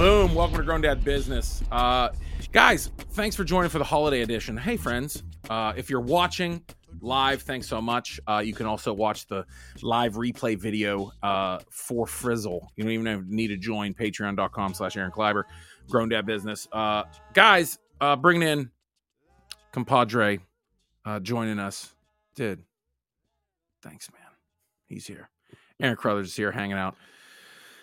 [0.00, 0.34] Boom.
[0.34, 1.62] Welcome to Grown Dad Business.
[1.70, 2.08] Uh,
[2.52, 4.56] guys, thanks for joining for the holiday edition.
[4.56, 6.64] Hey, friends, uh, if you're watching
[7.02, 8.18] live, thanks so much.
[8.26, 9.44] Uh, you can also watch the
[9.82, 12.72] live replay video uh, for Frizzle.
[12.76, 15.42] You don't even need to join patreon.com slash Aaron Kleiber,
[15.90, 16.66] Grown Dad Business.
[16.72, 17.02] Uh,
[17.34, 18.70] guys, uh, bringing in
[19.70, 20.40] compadre
[21.20, 21.92] joining us.
[22.34, 22.62] Dude,
[23.82, 24.22] thanks, man.
[24.86, 25.28] He's here.
[25.78, 26.96] Aaron Crothers is here hanging out.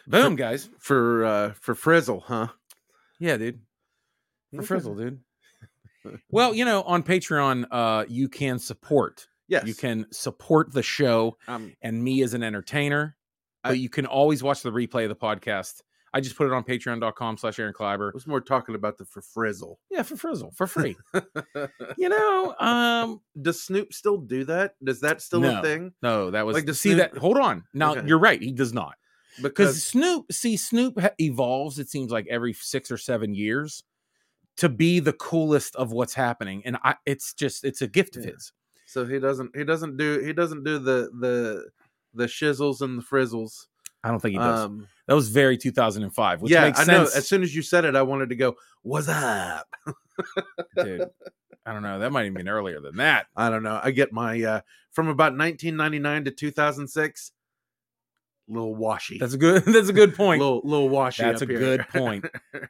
[0.08, 0.70] Boom, guys.
[0.80, 2.48] for uh for Frizzle, huh?
[3.20, 3.60] Yeah, dude.
[4.52, 4.66] For Okay.
[4.68, 5.20] Frizzle, dude.
[6.32, 9.28] Well, you know, on Patreon, uh, you can support.
[9.50, 13.18] Yes, You can support the show Um, and me as an entertainer.
[13.64, 15.82] But you can always watch the replay of the podcast.
[16.14, 18.12] I just put it on patreon.com slash Aaron Kleiber.
[18.12, 19.80] I was more talking about the for Frizzle.
[19.92, 20.96] Yeah, for Frizzle, for free.
[21.98, 24.76] you know, um, Does Snoop still do that?
[24.82, 25.60] Does that still No.
[25.60, 25.92] a thing?
[26.02, 27.20] no, that was Like to see Snoop- that.
[27.20, 27.66] Hold on.
[27.74, 28.08] Now Okay.
[28.08, 28.42] you're right.
[28.42, 28.96] He does not.
[29.42, 31.80] Because Snoop, see, Snoop evolves.
[31.80, 33.84] It seems like every six or seven years
[34.58, 38.24] to be the coolest of what's happening, and I, it's just it's a gift of
[38.24, 38.52] his.
[38.86, 41.70] so he doesn't he doesn't do he doesn't do the the
[42.14, 43.68] the shizzles and the frizzles.
[44.04, 44.62] I don't think he does.
[44.62, 47.04] Um, that was very 2005, which yeah, makes I know.
[47.04, 48.56] As soon as you said it, I wanted to go.
[48.84, 49.68] What's up?
[50.76, 51.10] dude.
[51.66, 52.00] I don't know.
[52.00, 53.28] That might even been earlier than that.
[53.36, 53.80] I don't know.
[53.84, 54.62] I get my uh
[54.92, 57.32] from about 1999 to 2006.
[58.48, 59.18] Little washy.
[59.18, 59.64] That's a good.
[59.66, 60.42] That's a good point.
[60.42, 61.24] little little washy.
[61.24, 61.58] That's a here.
[61.58, 62.26] good point.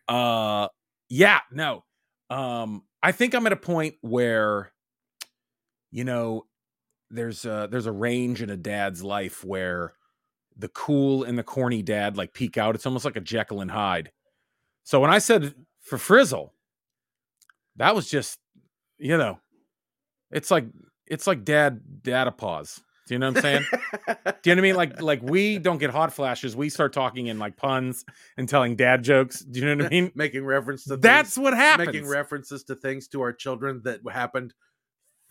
[0.08, 0.67] uh,
[1.09, 1.84] yeah, no.
[2.30, 4.72] Um, I think I'm at a point where,
[5.92, 6.45] you know,
[7.09, 9.94] there's a there's a range in a dad's life where
[10.58, 12.75] the cool and the corny dad like peak out.
[12.75, 14.12] It's almost like a Jekyll and Hyde.
[14.84, 16.53] So when I said for Frizzle,
[17.75, 18.39] that was just,
[18.97, 19.39] you know,
[20.31, 20.66] it's like
[21.06, 22.81] it's like dad data pause.
[23.08, 23.66] Do you know what I'm saying?
[23.72, 24.75] Do you know what I mean?
[24.75, 26.55] Like, like we don't get hot flashes.
[26.55, 28.05] We start talking in like puns
[28.38, 29.39] and telling dad jokes.
[29.39, 30.11] Do you know what I mean?
[30.16, 31.88] making reference to That's things, what happens.
[31.88, 34.53] making references to things to our children that happened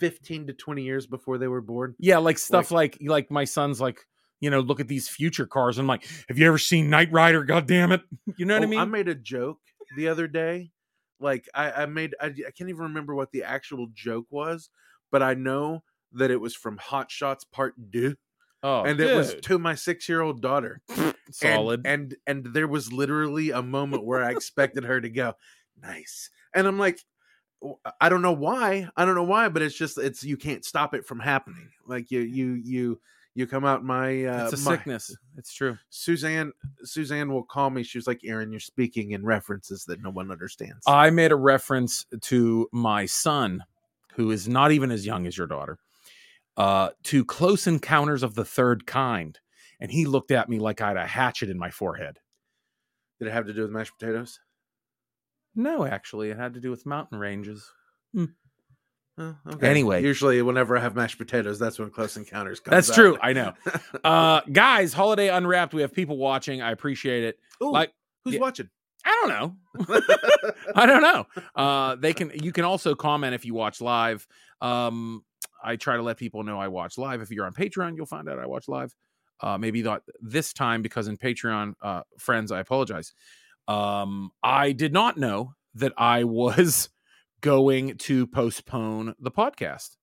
[0.00, 1.94] 15 to 20 years before they were born.
[1.98, 4.00] yeah, like stuff like, like my son's like,
[4.40, 5.78] you know, look at these future cars.
[5.78, 7.44] I'm like, have you ever seen Knight Rider?
[7.44, 8.02] God damn it!
[8.36, 8.80] You know what I Oh, mean?
[8.80, 9.60] I made a joke
[9.96, 10.70] the other day.
[11.18, 14.68] Like I, I made, I, I can't even remember what the actual joke was,
[15.10, 15.82] but I know
[16.12, 18.16] that it was from Hot Shots Part Two,
[18.62, 20.80] oh, and it was to my six-year-old daughter.
[21.30, 21.82] Solid.
[21.84, 25.34] And, and there was literally a moment where I expected her to go,
[25.82, 27.00] "Nice," and I'm like,
[28.00, 28.88] I don't know why.
[28.96, 31.70] I don't know why, but it's just it's you can't stop it from happening.
[31.86, 33.00] Like you you you
[33.34, 35.16] you come out my uh it's a my- sickness.
[35.36, 35.78] It's true.
[35.90, 36.52] Suzanne
[36.82, 37.82] Suzanne will call me.
[37.82, 41.36] She was like, "Aaron, you're speaking in references that no one understands." I made a
[41.36, 43.64] reference to my son,
[44.14, 45.78] who is not even as young as your daughter,
[46.56, 49.38] uh, to Close Encounters of the Third Kind.
[49.80, 52.18] And he looked at me like I had a hatchet in my forehead.
[53.18, 54.40] Did it have to do with mashed potatoes?
[55.54, 57.70] No, actually, it had to do with mountain ranges.
[58.14, 58.32] Mm.
[59.18, 59.68] Oh, okay.
[59.68, 60.02] Anyway.
[60.02, 62.72] usually whenever I have mashed potatoes, that's when Close Encounters comes.
[62.72, 62.94] That's out.
[62.94, 63.18] true.
[63.20, 63.52] I know.
[64.04, 65.74] Uh, guys, Holiday Unwrapped.
[65.74, 66.62] We have people watching.
[66.62, 67.38] I appreciate it.
[67.62, 67.92] Ooh, like-
[68.24, 68.40] who's yeah.
[68.40, 68.68] watching?
[69.04, 70.00] I don't know.
[70.74, 71.26] I don't know.
[71.54, 72.30] Uh, they can.
[72.34, 74.26] You can also comment if you watch live.
[74.60, 75.24] Um,
[75.62, 77.20] I try to let people know I watch live.
[77.20, 78.94] If you're on Patreon, you'll find out I watch live.
[79.40, 83.12] Uh, maybe not this time because in Patreon, uh, friends, I apologize.
[83.68, 86.88] Um, I did not know that I was
[87.40, 89.96] going to postpone the podcast.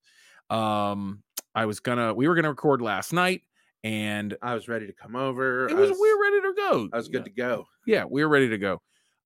[0.50, 1.24] Um,
[1.56, 2.14] I was gonna.
[2.14, 3.42] We were gonna record last night,
[3.84, 5.68] and I was ready to come over.
[5.68, 6.90] it was, was, we were ready to go.
[6.94, 7.66] I was good to go.
[7.88, 8.82] yeah, we were ready to go.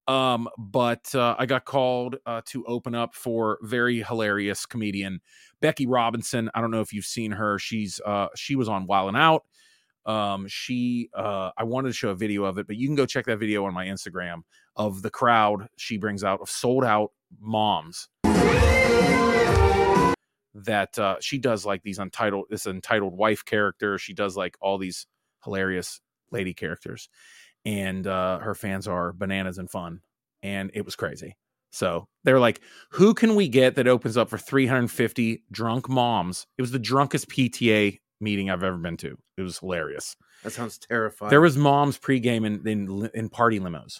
[0.08, 5.20] Um, but uh, I got called uh, to open up for very hilarious comedian
[5.60, 6.50] Becky Robinson.
[6.56, 7.60] I don't know if you've seen her.
[7.60, 9.44] She's uh, she was on Wild 'N Out.
[10.06, 13.06] Um, she uh, I wanted to show a video of it, but you can go
[13.06, 14.44] check that video on my Instagram
[14.78, 18.08] of the crowd she brings out of sold out moms
[20.54, 23.98] that uh, she does like these untitled this entitled wife character.
[23.98, 25.06] She does like all these
[25.44, 26.00] hilarious
[26.32, 27.10] lady characters
[27.68, 30.00] and uh, her fans are bananas and fun.
[30.42, 31.36] And it was crazy.
[31.70, 32.62] So they're like,
[32.92, 36.48] who can we get that opens up for 350 drunk moms?
[36.58, 39.18] It was the drunkest PTA meeting I've ever been to.
[39.38, 40.16] It was hilarious.
[40.44, 41.30] That sounds terrifying.
[41.30, 44.00] There was moms pregame in, in in party limos,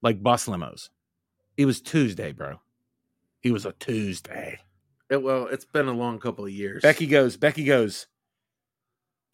[0.00, 0.90] like bus limos.
[1.56, 2.60] It was Tuesday, bro.
[3.42, 4.60] It was a Tuesday.
[5.10, 6.82] It- well, it's been a long couple of years.
[6.82, 8.06] Becky goes, Becky goes,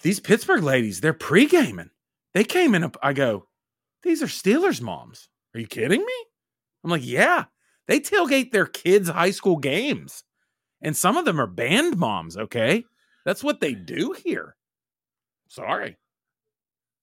[0.02, 1.90] these Pittsburgh ladies, they're pre-gaming.
[2.34, 3.46] They came in, a, I go,
[4.02, 5.28] these are Steelers moms.
[5.54, 6.14] Are you kidding me?
[6.84, 7.44] I'm like, yeah,
[7.86, 10.24] they tailgate their kids' high school games.
[10.80, 12.84] And some of them are band moms, okay?
[13.24, 14.54] That's what they do here.
[15.48, 15.96] Sorry.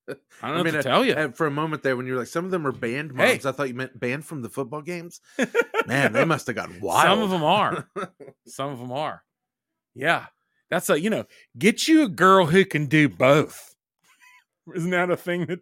[0.10, 0.14] I
[0.48, 1.14] don't know mean, what to tell you.
[1.14, 3.34] And for a moment there, when you were like, some of them are banned Hey.
[3.34, 5.20] moms, I thought you meant banned from the football games.
[5.88, 7.08] Man, they must have gotten wild.
[7.08, 7.90] Some of them are.
[8.48, 9.24] Some of them are.
[9.94, 10.28] Yeah.
[10.70, 11.26] That's a, you know,
[11.58, 13.76] get you a girl who can do both.
[14.74, 15.60] Isn't that a thing that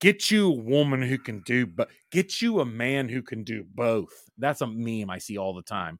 [0.00, 3.64] get you a woman who can do but get you a man who can do
[3.74, 4.12] both.
[4.38, 5.98] That's a meme I see all the time.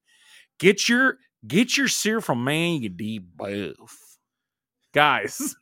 [0.58, 4.18] Get your get yourself a man you do both.
[4.94, 5.54] Guys.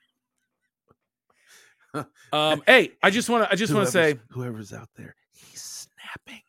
[2.33, 5.15] um hey, I just want to I just want to say Whoever's- whoever's out there,
[5.33, 6.43] he's snapping.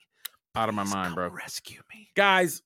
[0.55, 1.29] out of my Please mind, bro.
[1.29, 2.09] Rescue me.
[2.15, 2.61] Guys,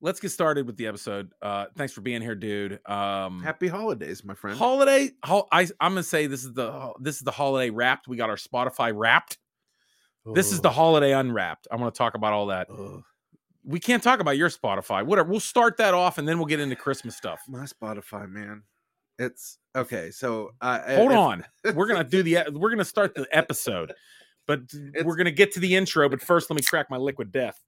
[0.00, 1.30] let's get started with the episode.
[1.42, 2.80] Uh thanks for being here, dude.
[2.86, 4.58] Um Happy holidays, my friend.
[4.58, 8.08] holiday hol- I I'm going to say this is the this is the holiday wrapped.
[8.08, 9.38] We got our Spotify wrapped.
[10.34, 11.68] This is the Oh, holiday unwrapped.
[11.70, 12.66] I want to talk about all that.
[12.68, 13.04] oh,
[13.64, 15.06] We can't talk about your Spotify.
[15.06, 15.30] Whatever.
[15.30, 17.40] We'll start that off and then we'll get into Christmas stuff.
[17.48, 18.62] my Spotify, man.
[19.20, 20.10] It's okay.
[20.10, 21.44] So uh, Hold if- on.
[21.74, 23.92] We're to do the we're going to start the episode.
[24.48, 24.60] But
[25.04, 27.60] we're going to get to the intro, but first let me crack my liquid death.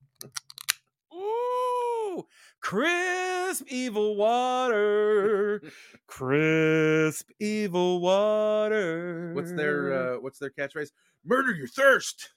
[2.67, 3.49] Ooh!
[3.49, 5.63] Crisp evil water.
[6.07, 9.33] Crisp evil water.
[9.35, 10.91] What's their uh, what's their catchphrase?
[11.25, 12.31] Murder your thirst.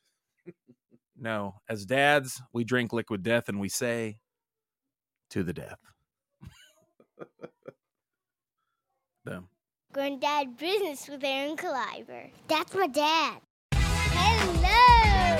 [1.23, 4.17] No, as dads, we drink liquid death and we say
[5.29, 5.77] to the death.
[9.25, 9.47] Boom.
[9.93, 12.31] Granddad Business with Aaron Kleiber.
[12.47, 13.37] That's my dad.
[13.75, 15.37] Hello!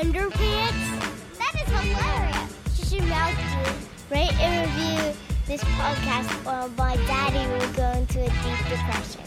[0.00, 1.36] Underpants?
[1.36, 2.56] That is hilarious.
[2.78, 3.89] Shut your mouth, dude.
[4.10, 5.14] Rate and review
[5.46, 9.22] this podcast or my daddy will go into a deep depression.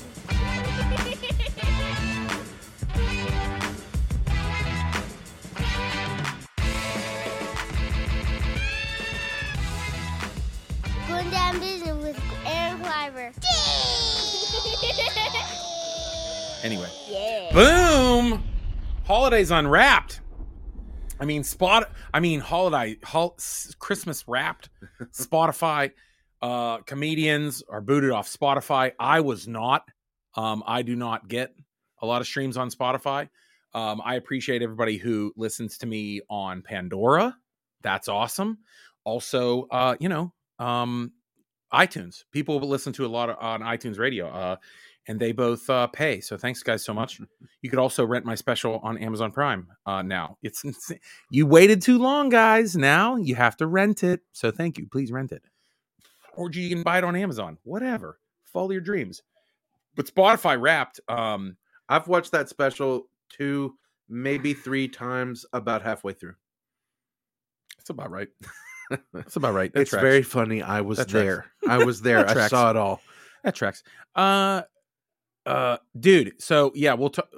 [11.07, 13.33] Going down business with Aaron Kleiber.
[16.63, 17.51] Anyway, yeah.
[17.53, 18.43] boom.
[19.05, 20.19] Holidays unwrapped.
[21.23, 21.89] I mean, spot.
[22.13, 23.37] I mean, holiday, hol-
[23.79, 24.69] Christmas wrapped.
[25.13, 25.91] Spotify
[26.41, 28.91] uh, comedians are booted off Spotify.
[28.99, 29.87] I was not.
[30.35, 31.55] Um, I do not get
[32.01, 33.29] a lot of streams on Spotify.
[33.73, 37.37] Um, I appreciate everybody who listens to me on Pandora.
[37.83, 38.57] That's awesome.
[39.05, 41.13] Also, uh, you know, um,
[41.73, 42.25] iTunes.
[42.33, 44.57] People listen to a lot of, on iTunes Radio, uh,
[45.07, 46.21] and they both uh, pay.
[46.21, 47.19] So thanks, guys, so much.
[47.61, 50.37] You could also rent my special on Amazon Prime uh, now.
[50.43, 50.99] It's insane.
[51.29, 52.75] you waited too long, guys.
[52.75, 54.21] Now you have to rent it.
[54.31, 54.87] So thank you.
[54.91, 55.43] Please rent it,
[56.35, 57.57] or you can buy it on Amazon.
[57.63, 58.19] Whatever.
[58.45, 59.21] Follow your dreams.
[59.95, 60.99] But Spotify Wrapped.
[61.07, 61.57] Um,
[61.89, 63.75] I've watched that special two,
[64.09, 65.45] maybe three times.
[65.53, 66.35] About halfway through.
[67.77, 68.29] that's about right.
[69.13, 69.73] That's about right.
[69.73, 70.01] That it's tracks.
[70.03, 70.61] very funny.
[70.61, 71.23] I was That tracks.
[71.23, 71.45] there.
[71.67, 72.29] I was there.
[72.29, 73.01] I saw it all.
[73.43, 73.81] that tracks.
[74.13, 74.63] Uh,
[75.45, 76.41] uh, dude.
[76.41, 77.29] So yeah, we'll talk.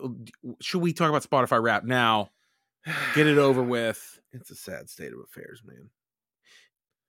[0.62, 2.32] Should we talk about Spotify Wrapped now?
[3.14, 4.20] Get it over with.
[4.32, 5.90] It's a sad state of affairs, man.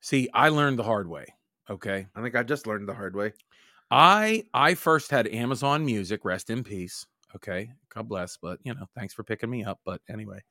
[0.01, 1.27] See, I learned the hard way.
[1.69, 2.07] Okay.
[2.15, 3.33] I think I just learned the hard way.
[3.91, 7.07] I I first had Amazon Music, rest in peace.
[7.35, 8.37] Okay, God bless.
[8.37, 9.81] But you know, thanks for picking me up.
[9.85, 10.43] But anyway,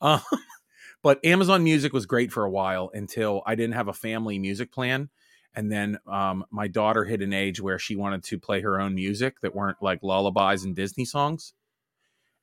[0.00, 0.20] um,
[1.02, 4.72] but Amazon Music was great for a while until I didn't have a family music
[4.72, 5.10] plan,
[5.54, 8.94] and then um, my daughter hit an age where she wanted to play her own
[8.94, 11.52] music that weren't like lullabies and Disney songs,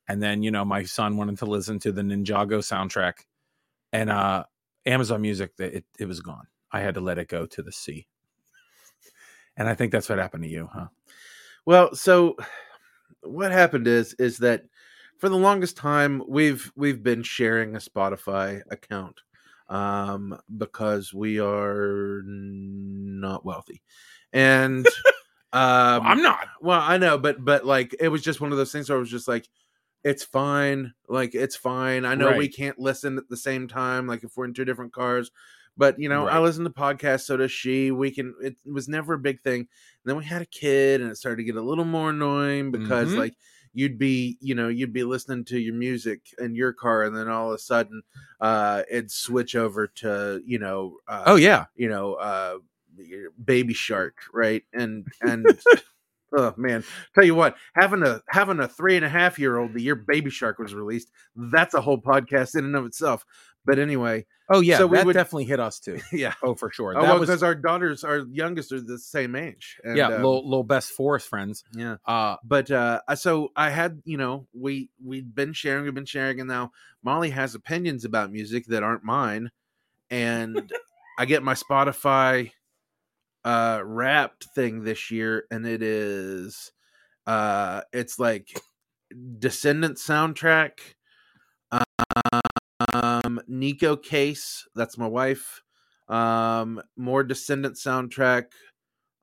[0.08, 3.24] and then you know my son wanted to listen to the Ninjago soundtrack,
[3.92, 4.44] and uh,
[4.86, 6.46] Amazon Music that it it was gone.
[6.70, 8.06] I had to let it go to the sea.
[9.56, 10.86] And I think that's what happened to you, huh?
[11.66, 12.36] Well, so
[13.22, 14.64] what happened is is that
[15.18, 19.20] for the longest time we've we've been sharing a Spotify account
[19.72, 23.82] um because we are not wealthy.
[24.32, 24.86] And
[25.52, 26.48] um I'm not.
[26.60, 29.00] well, I know, but but like it was just one of those things where I
[29.00, 29.48] was just like
[30.04, 30.94] it's fine.
[31.08, 32.04] Like it's fine.
[32.04, 34.92] I know we can't listen at the same time like if we're in two different
[34.92, 35.30] cars.
[35.76, 36.38] But you know, I Right.
[36.38, 37.90] listen to podcasts, so does she.
[37.92, 39.60] We can it was never a big thing.
[39.60, 39.68] And
[40.04, 43.14] then we had a kid and it started to get a little more annoying because
[43.14, 43.16] Mhm.
[43.16, 43.34] like
[43.74, 47.28] you'd be you know you'd be listening to your music in your car and then
[47.28, 48.02] all of a sudden
[48.40, 51.64] uh it'd switch over to you know uh, Oh yeah.
[51.74, 52.58] you know uh
[53.44, 54.62] baby shark right?
[54.72, 55.46] And and
[56.36, 56.84] oh man.
[57.14, 59.96] Tell you what having a having a three and a half year old the year
[59.96, 63.24] baby shark was released that's a whole podcast in and of itself
[63.64, 64.76] but anyway Oh yeah.
[64.76, 65.98] So that would- definitely hit us too.
[66.12, 66.92] yeah Oh, for sure.
[66.96, 70.08] oh, that well was because our daughters our youngest are the same age and, yeah,
[70.08, 71.64] um, little little best forest friends.
[71.74, 76.04] yeah Uh but uh so i had you know we we've been sharing we've been
[76.04, 76.70] sharing and now
[77.02, 79.50] molly has opinions about music that aren't mine
[80.10, 80.70] and
[81.18, 82.50] i get my spotify
[83.44, 86.72] uh wrapped thing this year and it is
[87.26, 88.60] uh it's like
[89.38, 90.78] Descendant soundtrack.
[93.38, 95.62] Um, Neko Case, that's my wife.
[96.08, 98.46] Um, more Descendant soundtrack.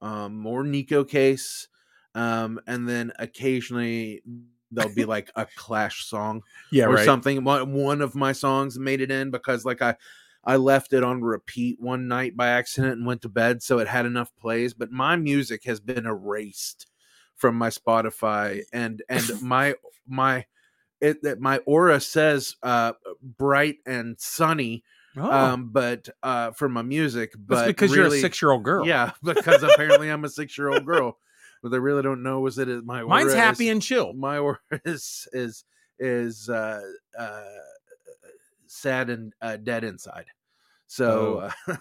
[0.01, 1.67] Um, more Neko Case.
[2.15, 4.23] Um, and then occasionally
[4.71, 7.05] there'll be like a Clash song Yeah, or right.
[7.05, 7.43] something.
[7.43, 9.95] One one of my songs made it in because like I
[10.43, 13.87] I left it on repeat one night by accident and went to bed, so it
[13.87, 14.73] had enough plays.
[14.73, 16.87] But my music has been erased
[17.35, 19.75] from my Spotify, and and my
[20.07, 20.45] my
[21.01, 22.93] it that my aura says uh
[23.37, 24.83] bright and sunny
[25.17, 28.63] Oh, um but uh for my music that's but because you're a six year old
[28.63, 28.85] girl.
[28.87, 31.17] yeah because apparently i'm a six year old girl
[31.61, 34.13] what they really don't know is that it, my Mine's happy is- and chill.
[34.13, 35.65] my aura is is
[35.99, 36.81] is uh
[37.17, 37.43] uh
[38.67, 40.25] sad and uh, dead inside
[40.87, 41.77] so Oh.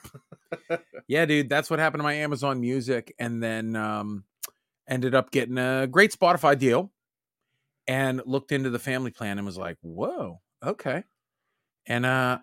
[0.68, 4.25] uh, Yeah, dude, that's what happened to my Amazon Music, and then um,
[4.87, 6.92] ended up getting a great Spotify deal,
[7.88, 11.04] and looked into the family plan and was like, "Whoa, okay,"
[11.87, 12.38] and uh,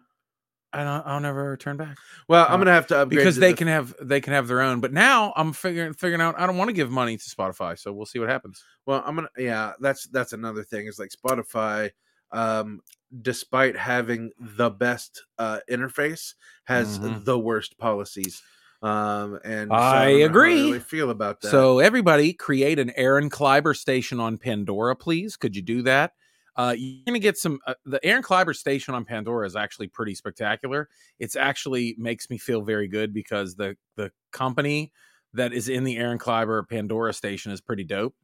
[0.74, 1.98] I don't, I'll never turn back
[2.28, 4.34] well Uh, i'm gonna have to upgrade because to they the- can have they can
[4.34, 4.82] have their own.
[4.82, 7.94] But now I'm figuring figuring out I don't want to give money to Spotify, so
[7.94, 8.64] we'll see what happens.
[8.86, 10.88] Well, I'm gonna yeah, that's that's another thing.
[10.88, 11.92] Is like Spotify,
[12.32, 12.82] um,
[13.22, 16.34] despite having the best uh interface,
[16.66, 17.24] has Mhm.
[17.26, 18.42] the worst policies.
[18.82, 20.62] Um, and so I don't how agree.
[20.62, 21.50] really feel about that.
[21.50, 25.38] So everybody, create an Aaron Kleiber station on Pandora, please.
[25.38, 26.14] Could you do that?
[26.56, 27.60] Uh, you're gonna get some.
[27.68, 30.88] Uh, the Aaron Kleiber station on Pandora is actually pretty spectacular.
[31.20, 34.92] It's actually makes me feel very good because the the company
[35.34, 38.16] that is in the Aaron Kleiber Pandora station is pretty dope.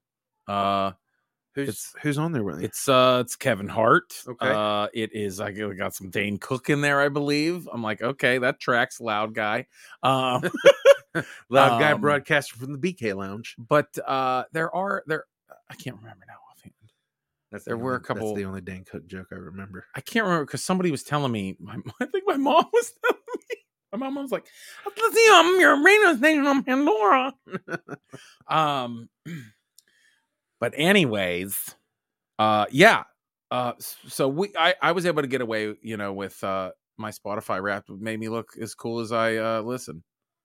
[0.47, 0.91] Uh,
[1.55, 2.65] who's it's- who's on there with you?
[2.65, 4.13] it's uh, it's Kevin Hart.
[4.27, 4.47] Okay.
[4.49, 5.39] Uh, it is.
[5.39, 7.67] I got some Dane Cook in there, I believe.
[7.71, 8.99] I'm like, okay, that tracks.
[9.01, 9.67] Loud guy.
[10.03, 10.41] Um,
[11.49, 13.55] Loud guy um, broadcaster from the BK Lounge.
[13.57, 15.25] but uh, there are there.
[15.69, 16.73] I can't remember now offhand.
[17.51, 19.85] That's there the were a couple- That's the only Dan Cook joke I remember.
[19.93, 21.57] I can't remember because somebody was telling me.
[21.59, 23.55] My, I think my mom was telling me.
[23.93, 24.45] My mom was like,
[24.85, 27.33] "Let's see, um, your radio station on Pandora."
[28.47, 29.09] um,
[30.61, 31.75] but anyways,
[32.39, 33.03] uh, yeah.
[33.49, 37.11] Uh, so we, I, I was able to get away, you know, with uh my
[37.11, 37.89] Spotify Wrapped.
[37.89, 40.03] Made me look as cool as I uh listen.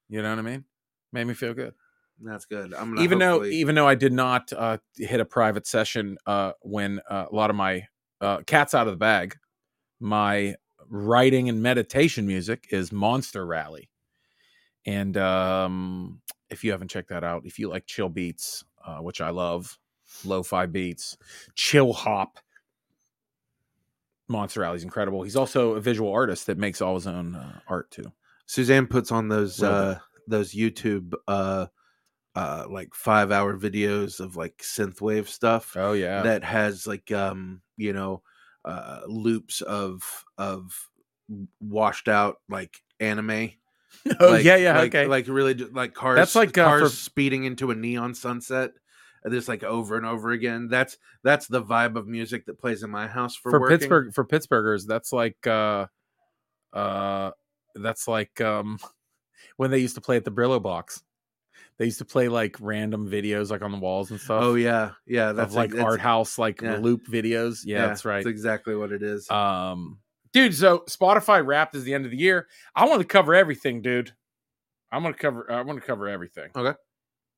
[0.08, 0.64] You know what I mean?
[1.12, 1.74] Made me feel good.
[2.20, 2.74] That's good.
[2.74, 6.52] I'm gonna even though even though I did not uh, hit a private session uh,
[6.62, 7.86] when uh, a lot of my
[8.20, 9.36] uh, cats out of the bag,
[10.00, 10.56] my
[10.88, 13.90] writing and meditation music is Monster Rally,
[14.86, 19.20] and um, if you haven't checked that out, if you like chill beats, uh, which
[19.20, 19.78] I love,
[20.24, 21.16] lo-fi beats,
[21.54, 22.38] chill hop.
[24.28, 25.22] Monster Rally is incredible.
[25.22, 28.12] He's also a visual artist that makes all his own uh, art too.
[28.46, 31.66] Suzanne puts on those uh those YouTube uh
[32.34, 35.76] uh like five hour videos of like synthwave stuff.
[35.76, 38.22] Oh yeah, that has like um you know
[38.64, 40.88] uh loops of of
[41.60, 43.50] washed out like anime
[44.20, 45.06] oh like, yeah, yeah, like, okay.
[45.06, 48.72] like really like cars That's like, uh, cars for- speeding into a neon sunset
[49.30, 52.90] just like over and over again that's that's the vibe of music that plays in
[52.90, 53.78] my house for, for working.
[53.78, 55.86] Pittsburgh for Pittsburghers, that's like uh
[56.72, 57.30] uh
[57.74, 58.78] that's like um
[59.56, 61.02] when they used to play at the Brillobox.
[61.78, 64.42] They used to play like random videos like on the walls and stuff.
[64.42, 66.76] oh yeah yeah Of that's like art house like yeah.
[66.76, 67.60] loop videos.
[67.64, 68.24] Yeah, that's right.
[68.24, 69.98] that's exactly what it is Um
[70.32, 72.46] dude, so Spotify wrapped is the end of the year.
[72.74, 74.12] I want to cover everything, dude.
[74.92, 76.50] I'm gonna cover I want to cover everything.
[76.54, 76.76] Okay.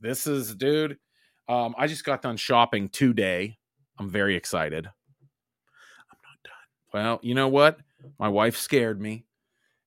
[0.00, 0.98] This is dude.
[1.48, 3.58] Um I just got done shopping today.
[3.98, 4.86] I'm very excited.
[4.86, 6.52] i'm not done
[6.92, 7.78] Well, you know what?
[8.18, 9.26] My wife scared me,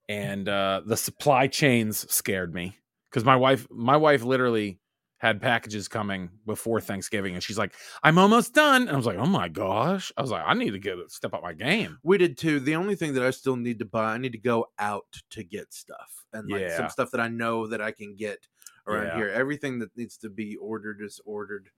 [0.10, 2.78] and uh, the supply chains scared me
[3.10, 4.80] because my wife, my wife, literally
[5.18, 9.18] had packages coming before Thanksgiving, and she's like, "I'm almost done," and I was like,
[9.18, 12.18] "Oh my gosh!" I was like, "I need to get step up my game." We
[12.18, 12.60] did too.
[12.60, 15.44] The only thing that I still need to buy, I need to go out to
[15.44, 16.76] get stuff and like Yeah.
[16.78, 18.48] some stuff that I know that I can get
[18.88, 19.16] around Yeah.
[19.16, 19.30] here.
[19.30, 21.70] Everything that needs to be ordered is ordered,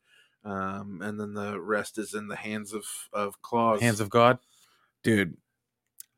[0.44, 3.82] um, and then the rest is in the hands of of claws.
[3.82, 4.40] Hands of God,
[5.04, 5.38] dude.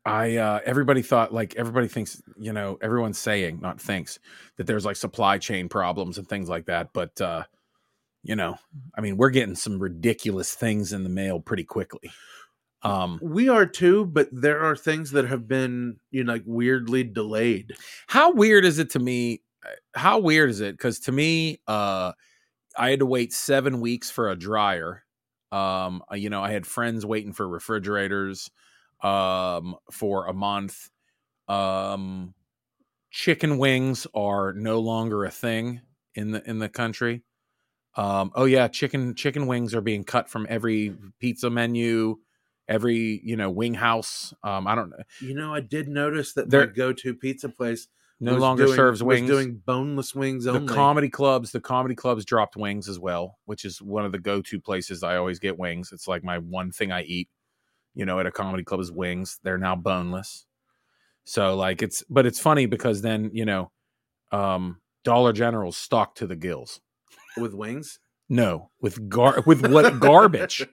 [0.04, 4.20] I uh everybody thought like everybody thinks you know everyone's saying not thinks
[4.56, 7.42] that there's like supply chain problems and things like that but uh
[8.22, 8.56] you know
[8.96, 12.12] I mean we're getting some ridiculous things in the mail pretty quickly
[12.82, 17.02] um we are too, but there are things that have been you know like weirdly
[17.02, 17.74] delayed.
[18.06, 19.42] how weird is it to me
[19.94, 22.12] how weird is it because to me uh
[22.78, 25.04] i had to wait seven weeks for a dryer
[25.52, 28.50] um you know i had friends waiting for refrigerators
[29.02, 30.90] um for a month
[31.48, 32.34] um
[33.10, 35.80] chicken wings are no longer a thing
[36.14, 37.22] in the in the country
[37.96, 42.18] Um, oh yeah, chicken chicken wings are being cut from every pizza menu,
[42.68, 44.34] every you know wing house.
[44.42, 45.02] Um, I don't know.
[45.18, 49.18] You know, I did notice that their go-to pizza place No longer doing- serves was
[49.18, 49.28] wings.
[49.30, 50.72] doing boneless wings the only.
[50.72, 54.58] comedy clubs, the comedy clubs dropped wings as well, which is one of the go-to
[54.60, 55.92] places I always get wings.
[55.92, 57.28] It's like my one thing I eat,
[57.94, 59.38] you know, at a comedy club is wings.
[59.42, 60.46] They're now boneless.
[61.24, 63.70] So like it's but it's funny because then, you know,
[64.32, 66.80] um Dollar General's stocked to the gills.
[67.36, 67.98] with wings.
[68.28, 70.66] No, with gar with what garbage.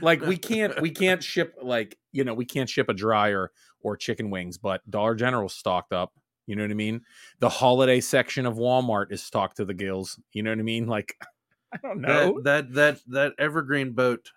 [0.00, 3.50] Like we can't we can't ship like, you know, we can't ship a dryer
[3.82, 6.12] or chicken wings, but Dollar General's stocked up.
[6.48, 7.02] You know what I mean?
[7.40, 10.18] The holiday section of Walmart is stocked to the gills.
[10.32, 10.86] You know what I mean?
[10.86, 11.14] Like
[11.72, 12.40] I don't know.
[12.40, 14.32] That, that that that evergreen boat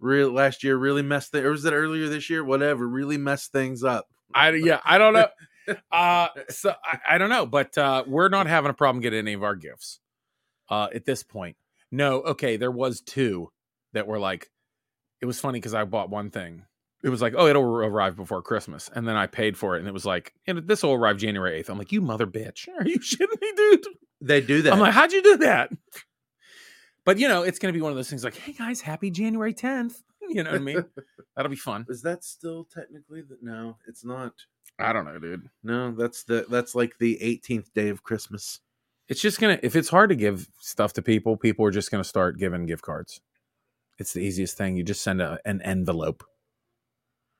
[0.00, 2.42] real last year really messed it or was it earlier this year?
[2.44, 4.08] Whatever, really messed things up.
[4.34, 5.28] I yeah, I don't know.
[5.92, 9.34] Uh so I, I don't know, but uh we're not having a problem getting any
[9.34, 10.00] of our gifts
[10.70, 11.58] uh at this point.
[11.92, 13.52] No, okay, there was two
[13.92, 14.50] that were like
[15.20, 16.64] it was funny because I bought one thing.
[17.02, 18.90] It was like, oh, it'll arrive before Christmas.
[18.92, 21.62] And then I paid for it and it was like, and this will arrive January
[21.62, 21.70] 8th.
[21.70, 22.68] I'm like, you mother bitch.
[22.78, 23.86] Are you shitting me, dude?
[24.20, 24.72] They do that.
[24.72, 25.70] I'm like, how'd you do that?
[27.04, 29.54] But you know, it's gonna be one of those things like, hey guys, happy January
[29.54, 30.02] 10th.
[30.30, 30.84] You know what I mean?
[31.36, 31.86] That'll be fun.
[31.88, 34.34] Is that still technically the no, it's not.
[34.78, 35.48] I don't know, dude.
[35.62, 38.60] No, that's the that's like the 18th day of Christmas.
[39.08, 42.04] It's just gonna if it's hard to give stuff to people, people are just gonna
[42.04, 43.22] start giving gift cards.
[43.98, 44.76] It's the easiest thing.
[44.76, 46.24] You just send a, an envelope.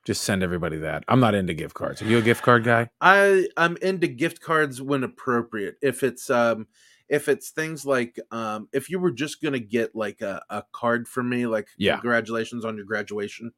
[0.08, 1.04] Just send everybody that.
[1.06, 2.00] I'm not into gift cards.
[2.00, 2.88] Are you a gift card guy?
[2.98, 5.76] I I'm into gift cards when appropriate.
[5.82, 6.66] If it's um
[7.10, 11.06] if it's things like um if you were just gonna get like a, a card
[11.06, 11.96] from me, like Yeah.
[11.96, 13.52] congratulations on your graduation,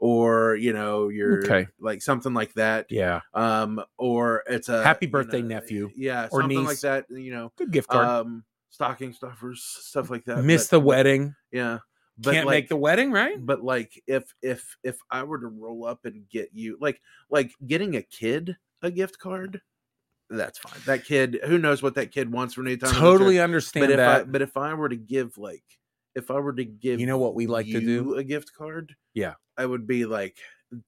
[0.00, 1.66] or you know, your Okay.
[1.78, 2.86] like something like that.
[2.88, 3.20] Yeah.
[3.34, 7.32] Um or it's a Happy you birthday, know, nephew, Yeah, or something like that, you
[7.32, 7.52] know.
[7.58, 8.06] Good gift card.
[8.06, 10.42] Um stocking stuffers, stuff like that.
[10.42, 11.34] Miss but- the wedding.
[11.50, 11.80] Yeah.
[12.18, 13.44] But Can't like, make the wedding, right?
[13.44, 17.52] but like if if if i were to roll up and get you like like
[17.66, 19.60] getting a kid a gift card
[20.30, 23.44] that's fine that kid who knows what that kid wants from any time Totally but
[23.44, 24.32] understand if i that.
[24.32, 25.64] but if i were to give like
[26.14, 28.14] if i were to give you know what we like to do?
[28.16, 29.34] a gift card Yeah.
[29.56, 30.36] i would be like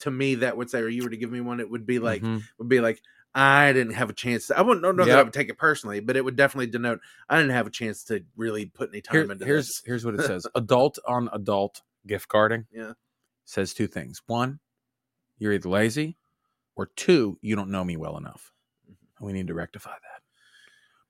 [0.00, 1.98] to me that would say or you were to give me one it would be
[1.98, 2.42] like Mhm.
[2.58, 3.00] would be like
[3.34, 4.46] I didn't have a chance.
[4.46, 7.00] To, I wouldn't know that I would take it personally, but it would definitely denote
[7.28, 9.82] I didn't have a chance to really put any time Here- into here's this.
[9.84, 10.46] here's what it says.
[10.54, 12.66] adult on adult gift carding.
[12.72, 12.92] Yeah.
[13.44, 14.22] Says two things.
[14.26, 14.60] One,
[15.38, 16.16] you're either lazy,
[16.76, 18.52] or two, you don't know me well enough.
[18.84, 18.94] Mm-hmm.
[19.18, 20.22] And we need to rectify that.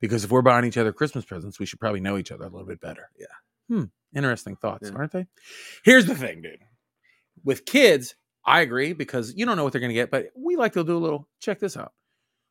[0.00, 2.48] Because if we're buying each other Christmas presents, we should probably know each other a
[2.48, 3.10] little bit better.
[3.18, 3.26] Yeah.
[3.68, 3.84] Hmm.
[4.14, 4.96] Interesting thoughts, Yeah.
[4.96, 5.26] aren't they?
[5.84, 6.60] Here's the thing, dude.
[7.44, 10.56] With kids, I agree because you don't know what they're going to get, but we
[10.56, 11.92] like to do a little check this out.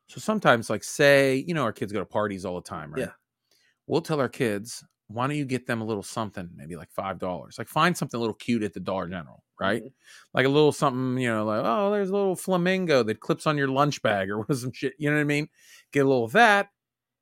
[0.08, 3.00] So sometimes, like, say, you know, our kids go to parties all the time, right?
[3.00, 3.14] Yeah.
[3.86, 7.58] We'll tell our kids, why don't you get them a little something, maybe like $5?
[7.58, 9.84] Like, find something a little cute at the Dollar General, right?
[9.84, 9.92] Mhm.
[10.34, 13.58] Like a little something, you know, like, oh, there's a little flamingo that clips on
[13.58, 14.94] your lunch bag or some shit.
[14.98, 15.48] You know what I mean?
[15.92, 16.70] Get a little of that,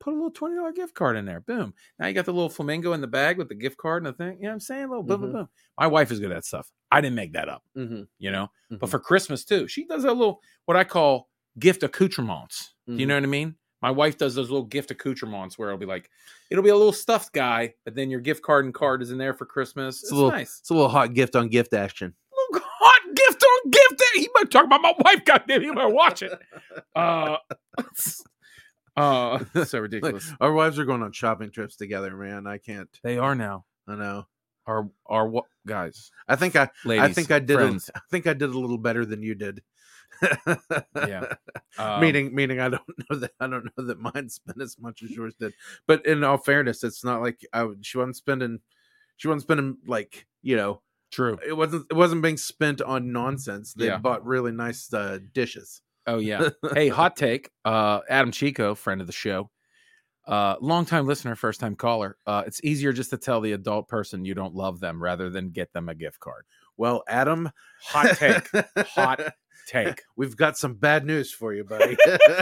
[0.01, 1.41] put a little $20 gift card in there.
[1.41, 1.75] Boom.
[1.99, 4.17] Now you got the little flamingo in the bag with the gift card and the
[4.19, 4.37] thing.
[4.39, 4.85] You know what I'm saying?
[4.85, 5.33] A little boom, boom, Mhm.
[5.33, 5.49] boom.
[5.79, 6.71] My wife is good at that stuff.
[6.91, 8.09] I didn't make that up, Mhm.
[8.19, 8.49] you know?
[8.81, 8.91] But Mhm.
[8.91, 12.72] for Christmas too, she does a little, what I call gift accoutrements.
[12.87, 13.09] Do you Mhm.
[13.09, 13.55] know what I mean?
[13.81, 16.09] My wife does those little gift accoutrements where it'll be like,
[16.51, 19.19] it'll be a little stuffed guy, but then your gift card and card is in
[19.19, 20.03] there for Christmas.
[20.03, 20.61] It's, a little- nice.
[20.61, 22.15] It's a little hot gift on gift action.
[22.53, 24.21] Little hot gift on gift day.
[24.21, 25.25] He might talk about my wife.
[25.25, 26.33] Goddamn, he might watch it.
[26.95, 27.37] Uh,
[28.97, 30.33] uh, so ridiculous.
[30.41, 32.47] Our wives are going on shopping trips together, man.
[32.47, 32.89] I can't.
[33.03, 33.65] They are now.
[33.89, 34.27] I know.
[34.67, 36.71] Our our what guys, I think I.
[36.85, 37.03] ladies.
[37.03, 37.59] I think I did.
[37.59, 37.81] A.
[37.97, 39.61] I think I did a little better than you did.
[40.97, 41.27] Yeah.
[41.79, 45.03] Um, meaning, meaning, I don't know that I don't know that mine spent as much
[45.03, 45.55] as yours did.
[45.87, 47.63] But in all fairness, it's not like I.
[47.65, 48.61] would- She wasn't spending.
[49.17, 50.83] She wasn't spending like you know.
[51.11, 51.39] true.
[51.47, 51.87] It wasn't.
[51.91, 53.73] It wasn't being spent on nonsense.
[53.73, 53.97] They Yeah.
[53.97, 55.81] bought really nice uh, dishes.
[56.07, 56.51] Oh yeah.
[56.75, 57.49] hey, hot take.
[57.65, 59.51] Uh, Adam Chico, friend of the show,
[60.27, 62.19] uh, longtime listener, first time caller.
[62.27, 65.49] Uh, it's easier just to tell the adult person you don't love them rather than
[65.53, 66.45] get them a gift card.
[66.77, 67.51] Well, Adam,
[67.85, 68.47] Hot take.
[68.89, 69.21] hot
[69.67, 70.03] take.
[70.17, 71.97] We've got some bad news for you, buddy.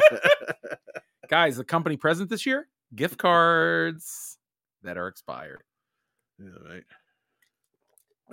[1.28, 4.38] Guys, the company present this year: gift cards
[4.82, 5.62] that are expired.
[6.38, 6.84] Yeah, right.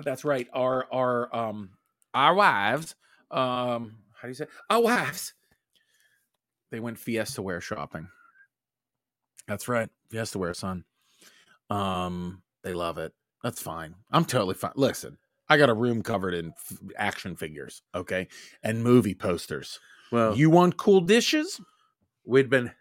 [0.03, 0.47] That's right.
[0.53, 1.71] Our our um
[2.13, 2.95] our wives,
[3.31, 5.33] um, how do you say our wives?
[6.71, 8.07] They went Fiestaware shopping.
[9.47, 9.89] That's right.
[10.11, 10.83] Fiestaware, son.
[11.69, 13.13] Um, they love it.
[13.43, 13.95] That's fine.
[14.11, 14.73] I'm totally fine.
[14.75, 15.17] Listen,
[15.49, 18.27] I got a room covered in f- action figures, okay,
[18.63, 19.79] and movie posters.
[20.11, 21.59] Well, You want cool dishes?
[22.25, 22.71] we'd been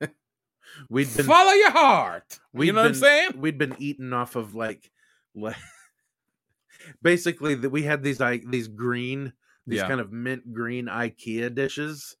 [0.88, 2.40] we'd been Follow your heart.
[2.54, 3.30] you know what I'm saying?
[3.36, 4.90] we'd been eating off of like,
[5.34, 5.56] like
[7.02, 9.32] basically that we had these like these green
[9.66, 9.88] these Yeah.
[9.88, 12.16] kind of mint green IKEA dishes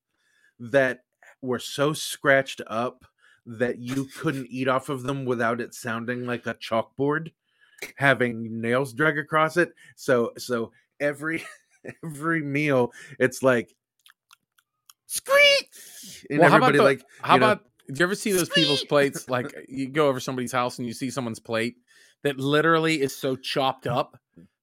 [0.58, 1.00] that
[1.42, 3.04] were so scratched up
[3.46, 7.32] that you couldn't eat off of them without it sounding like a chalkboard
[7.96, 11.42] having nails drag across it so so every
[12.04, 13.74] every meal it's like
[15.06, 15.70] squeak
[16.28, 19.28] and Well, everybody the- like How know, about do you ever see those people's plates?
[19.28, 21.74] Like you go over somebody's house and you see someone's plate
[22.22, 24.16] that literally is so chopped up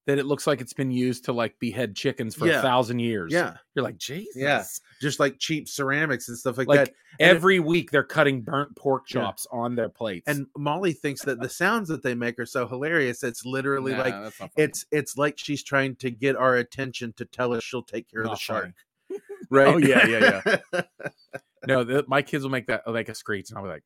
[0.07, 2.59] that it looks like it's been used to like behead chickens for Yeah.
[2.59, 3.31] a thousand years.
[3.31, 4.35] yeah You're like, Jesus.
[4.35, 4.63] Yeah.
[4.99, 8.41] just like cheap ceramics and stuff like, Like that And it- every week they're cutting
[8.41, 9.21] burnt pork Yeah.
[9.21, 10.27] chops on their plates.
[10.27, 13.99] and molly thinks that the sounds that they make are so hilarious it's literally Nah,
[14.01, 14.51] like not funny.
[14.57, 18.21] it's it's like she's trying to get our attention to tell us she'll take care
[18.21, 19.21] of the Not shark funny.
[19.49, 20.41] Oh, right Oh, yeah, yeah,
[20.73, 20.81] yeah.
[21.67, 23.83] no, the, my kids will make that like a screech, and I'll be like,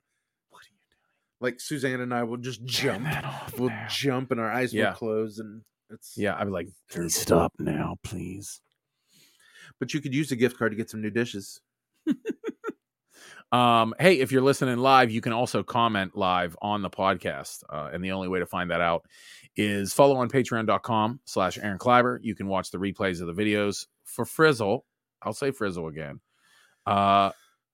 [0.49, 1.39] "What are you doing?
[1.39, 4.51] like suzanne and i will just jump Turn that off we'll now." jump and our
[4.51, 4.89] eyes Yeah.
[4.89, 8.61] will close and it's Yeah, I'd be like, "Please stop now, please."
[9.79, 11.61] but you could use a gift card to get some new dishes
[13.51, 17.63] Um, hey, if you're listening live, you can also comment live on the podcast.
[17.69, 19.05] Uh, and the only way to find that out
[19.57, 22.19] is follow on patreon.com slash Aaron Kleiber.
[22.21, 24.85] You can watch the replays of the videos for Frizzle.
[25.21, 26.21] I'll say Frizzle again.
[26.85, 27.31] Uh,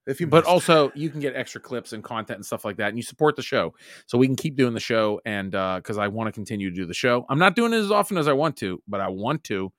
[0.08, 0.48] if you but must.
[0.48, 3.36] also you can get extra clips and content and stuff like that and you support
[3.36, 3.74] the show.
[4.06, 6.76] So we can keep doing the show and uh because i want to continue to
[6.76, 7.26] do the show.
[7.30, 9.72] I'm not doing it as often as i want to but i want to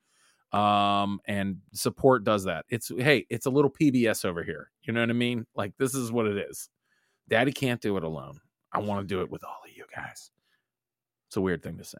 [0.51, 2.65] um and support does that.
[2.69, 4.71] It's hey it's a little pbs over here.
[4.83, 5.45] You know what i mean?
[5.55, 6.69] Like this is what it is.
[7.27, 8.39] Daddy can't do it alone.
[8.71, 10.31] I want to do it with all of you guys.
[11.27, 11.97] It's a weird thing to say.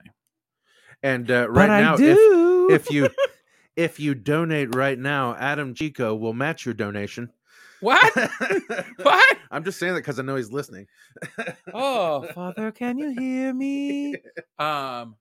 [1.04, 3.10] And uh, right now if do if you
[3.76, 7.32] if you donate right now adam chico will match your donation
[7.82, 8.14] what?
[9.02, 9.38] What?
[9.52, 10.88] I'm just saying that because i know he's listening.
[11.74, 14.16] Oh father can you hear me?
[14.60, 15.16] Um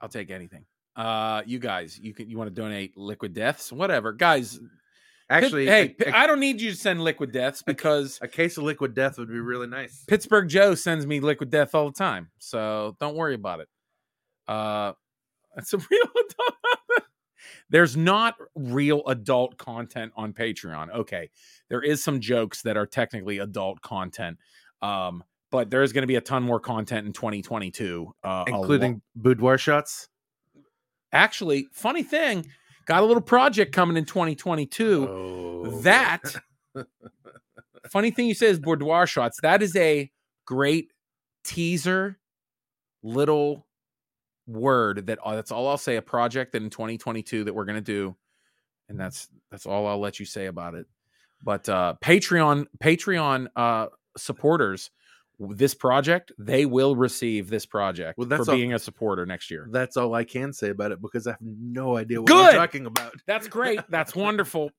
[0.00, 0.64] i'll take anything.
[0.96, 3.72] Uh you guys you can you want to donate liquid deaths?
[3.72, 4.12] Whatever.
[4.12, 4.60] Guys
[5.30, 8.94] actually hey i don't need you to send liquid deaths because A case of liquid
[8.94, 10.02] death would be really nice.
[10.06, 13.68] pittsburgh joe sends me liquid death all the time so don't worry about it.
[14.46, 14.92] Uh
[15.58, 16.06] it's a real
[17.70, 21.30] there's not real adult content on patreon okay.
[21.68, 24.38] There is some jokes that are technically adult content
[24.82, 29.02] um but there is going to be a ton more content in 2022 uh Including
[29.16, 30.08] boudoir shots.
[31.12, 32.46] actually funny thing
[32.86, 36.22] got a little project coming in 2022 Oh, that
[37.88, 39.40] funny thing you say is boudoir shots.
[39.42, 40.10] That is a
[40.44, 40.92] great
[41.44, 42.18] teaser
[43.02, 43.66] little
[44.48, 47.76] word that uh, that's all i'll say a project that in 2022 that we're going
[47.76, 48.16] to do
[48.88, 50.86] and that's that's all i'll let you say about it
[51.44, 54.90] but uh patreon patreon uh supporters
[55.38, 59.50] this project they will receive this project Well, that's for all- being a supporter next
[59.50, 62.54] year That's all I can say about it because I have no idea what Good.
[62.54, 63.12] we're talking about.
[63.26, 63.78] That's great.
[63.88, 64.72] That's wonderful.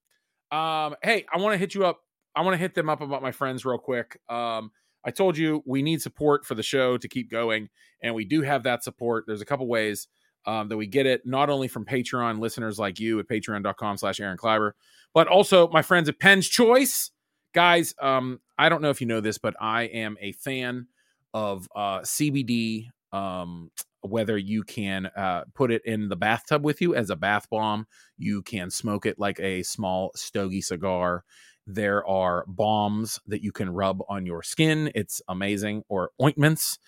[0.51, 2.01] Um, hey, I want to hit you up.
[2.35, 4.19] I want to hit them up about my friends real quick.
[4.27, 4.71] Um,
[5.05, 7.69] I told you we need support for the show to keep going,
[8.01, 9.25] and we do have that support.
[9.27, 10.07] There's a couple ways
[10.45, 14.19] um, that we get it, not only from Patreon listeners like you at patreon.com slash
[14.19, 14.71] Aaron Kleiber,
[15.13, 17.11] but also my friends at Penn's Choice.
[17.53, 20.87] Guys, um, I don't know if you know this, but I am a fan
[21.33, 22.87] of uh, CBD.
[23.11, 27.49] Um, whether you can uh, put it in the bathtub with you as a bath
[27.49, 31.23] bomb, you can smoke it like a small stogie cigar.
[31.67, 34.91] There are balms that you can rub on your skin.
[34.95, 36.79] It's amazing, or ointments.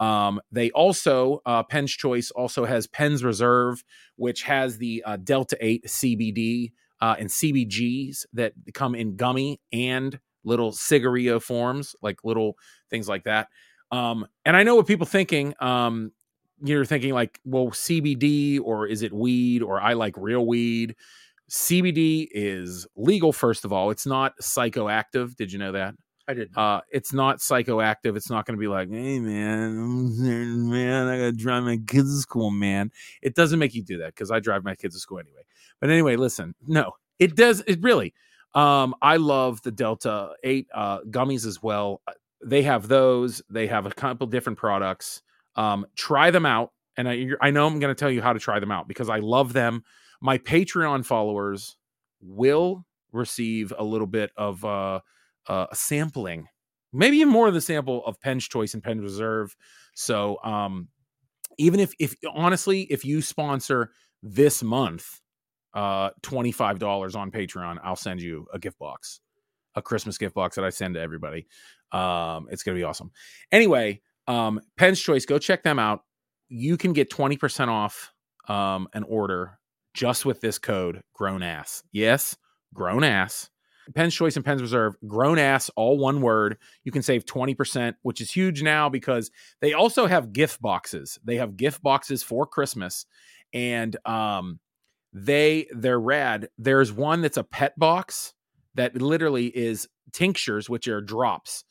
[0.00, 3.84] Um, they also, uh, Penn's Choice also has Penn's Reserve,
[4.16, 10.18] which has the uh, Delta 8 CBD uh, and CBGs that come in gummy and
[10.44, 12.56] little cigarillo forms, like little
[12.90, 13.48] things like that.
[13.90, 15.54] Um, and I know what people thinking.
[15.60, 16.12] Um,
[16.64, 20.96] you're thinking like, well, CBD or is it weed or I like real weed.
[21.50, 23.90] CBD is legal, first of all.
[23.90, 25.36] It's not psychoactive.
[25.36, 25.94] Did you know that?
[26.26, 26.56] I didn't.
[26.56, 28.16] Uh, it's not psychoactive.
[28.16, 30.18] It's not going to be like, hey man,
[30.70, 32.90] man, I got to drive my kids to school, man.
[33.20, 35.42] It doesn't make you do that because I drive my kids to school anyway.
[35.80, 37.62] But anyway, listen, no, it does.
[37.66, 38.14] It really.
[38.54, 42.00] Um, I love the Delta Eight uh, gummies as well.
[42.08, 43.42] Uh, They have those.
[43.50, 45.20] They have a couple different products.
[45.56, 48.40] Um, try them out, and I, I know I'm going to tell you how to
[48.40, 49.84] try them out because I love them.
[50.20, 51.76] My Patreon followers
[52.20, 55.00] will receive a little bit of uh,
[55.48, 56.46] uh, a sampling,
[56.92, 59.54] maybe even more of the sample of Penn's Choice and Penn's Reserve.
[59.94, 60.88] So, um,
[61.58, 65.20] even if, if honestly, if you sponsor this month,
[65.74, 69.20] uh, $25 on Patreon, I'll send you a gift box.
[69.76, 71.46] a Christmas gift box that I send to everybody.
[71.92, 73.10] Um, it's gonna be awesome.
[73.52, 76.00] Anyway, um, Penn's Choice, go check them out.
[76.48, 78.12] You can get 20% off
[78.46, 79.58] um an order
[79.94, 81.82] just with this code grown ass.
[81.92, 82.36] Yes,
[82.74, 83.48] grown ass.
[83.94, 86.56] Penn's Choice and Penn's Reserve, grown ass, all one word.
[86.84, 91.18] You can save 20%, which is huge now because they also have gift boxes.
[91.24, 93.06] They have gift boxes for Christmas
[93.52, 94.58] and um
[95.12, 96.48] they they're rad.
[96.58, 98.34] There's one that's a pet box
[98.74, 101.64] that literally is tinctures, which are drops.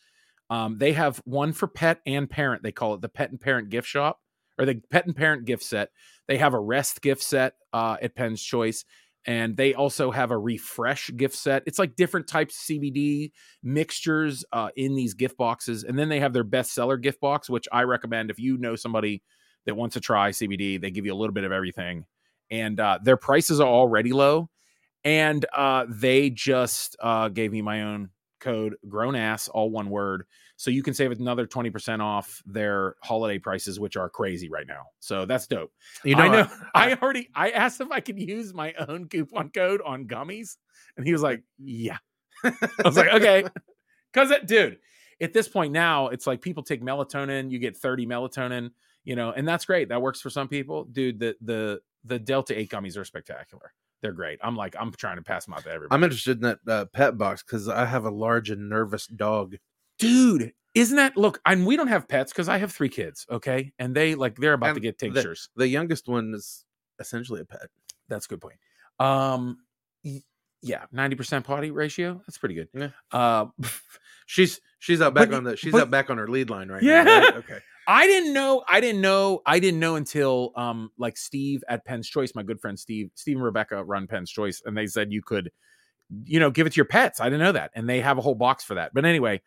[0.54, 2.62] Um, they have one for pet and parent.
[2.62, 4.20] They call it the pet and parent gift shop
[4.60, 5.90] or the pet and parent gift set.
[6.28, 8.86] They have a rest gift set uh, at Penn's Choice,
[9.26, 11.64] and they also have a refresh gift set.
[11.66, 13.32] It's like different types of CBD
[13.64, 17.68] mixtures uh, in these gift boxes, and then they have their bestseller gift box, which
[17.72, 19.24] I recommend if you know somebody
[19.66, 20.80] that wants to try CBD.
[20.80, 22.06] They give you a little bit of everything,
[22.52, 24.52] and uh, their prices are already low,
[25.04, 30.26] and uh, they just uh, gave me my own code grown ass all one word
[30.56, 34.84] so you can save another 20% off their holiday prices which are crazy right now
[35.00, 35.72] so that's dope
[36.04, 36.48] You know, I know.
[36.76, 37.30] I already.
[37.36, 40.58] I asked if I could use my own coupon code on gummies,
[40.98, 41.98] and he was like, "Yeah."
[42.44, 43.46] I was like, "Okay,"
[44.14, 44.80] because dude,
[45.22, 47.52] at this point now, it's like people take melatonin.
[47.52, 48.72] You get thirty melatonin,
[49.04, 49.90] you know, and that's great.
[49.90, 51.20] That works for some people, dude.
[51.20, 53.74] The the the Delta Eight gummies are spectacular.
[54.02, 54.40] They're great.
[54.44, 55.96] I'm like, I'm trying to pass them out to everybody.
[55.96, 59.56] I'm interested in that uh, pet box because I have a large and nervous dog.
[60.04, 60.54] Dude.
[60.76, 61.40] Isn't that look?
[61.46, 63.26] And we don't have pets because I have three kids.
[63.30, 65.50] Okay, and they like they're about to get tinctures.
[65.56, 66.66] The youngest one is
[67.00, 67.68] essentially a pet.
[68.10, 68.56] That's a good point.
[69.00, 69.58] Um,
[70.62, 72.22] yeah, ninety percent potty ratio.
[72.26, 72.70] That's pretty good.
[72.74, 72.90] Yeah.
[73.12, 73.46] Uh,
[74.26, 76.70] She's she's out back But- on the she's but- out back on her lead line
[76.70, 77.04] right Yeah.
[77.04, 77.20] now.
[77.20, 77.36] right?
[77.38, 77.58] Okay.
[77.88, 78.64] I didn't know.
[78.70, 79.42] I didn't know.
[79.46, 83.36] I didn't know until um, like Steve at Penn's Choice, my good friend Steve, Steve
[83.36, 85.52] and Rebecca run Penn's Choice, and they said you could,
[86.24, 87.20] you know, give it to your pets.
[87.20, 88.94] I didn't know that, and they have a whole box for that.
[88.94, 89.42] But anyway,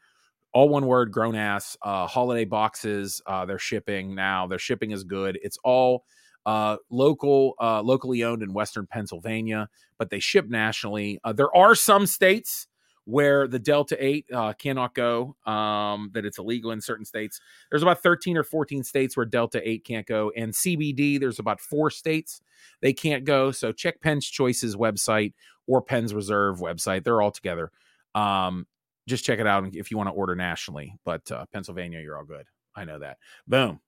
[0.57, 1.77] all one word, grown ass.
[1.83, 3.21] Uh, holiday boxes.
[3.27, 4.47] Uh, they're shipping now.
[4.47, 5.39] Their shipping is good.
[5.43, 6.07] It's all
[6.47, 11.21] uh, local, uh, locally owned in Western Pennsylvania, but they ship nationally.
[11.23, 12.69] Uh, there are some states
[13.05, 17.39] where the Delta 8 uh, cannot go, um, that it's illegal in certain states.
[17.71, 20.33] There's about 13 or 14 states where Delta 8 can't go.
[20.35, 22.41] And CBD, there's about four states
[22.81, 23.51] they can't go.
[23.51, 25.35] So check Penn's Choices website
[25.67, 27.05] or Penn's Reserve website.
[27.05, 27.71] They're all together.
[28.15, 28.67] Um,
[29.07, 30.95] just check it out if you want to order nationally.
[31.05, 32.47] But uh, Pennsylvania, you're all good.
[32.75, 33.19] I know that.
[33.47, 33.81] Boom.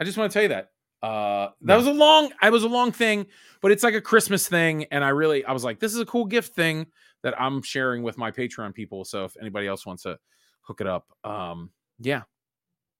[0.00, 0.70] I just want to tell you that.
[1.02, 1.76] Uh, that Yeah.
[1.76, 3.26] was a long, I was a long thing,
[3.60, 4.84] but it's like a Christmas thing.
[4.90, 6.86] And I really, I was like, this is a cool gift thing
[7.22, 9.04] that I'm sharing with my Patreon people.
[9.04, 10.18] So if anybody else wants to
[10.62, 12.22] hook it up, um, yeah.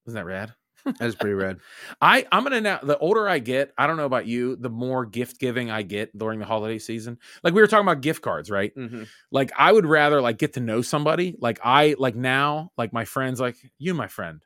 [0.06, 0.52] Isn't that rad?
[0.84, 1.58] That is pretty rad.
[2.00, 2.80] I I'm gonna now.
[2.82, 6.16] The older I get, I don't know about you, the more gift giving I get
[6.16, 7.18] during the holiday season.
[7.42, 8.74] Like we were talking about gift cards, right?
[8.74, 9.06] Mhm.
[9.30, 11.36] Like I would rather like get to know somebody.
[11.40, 14.44] Like I like now, like my friends, like you, my friend,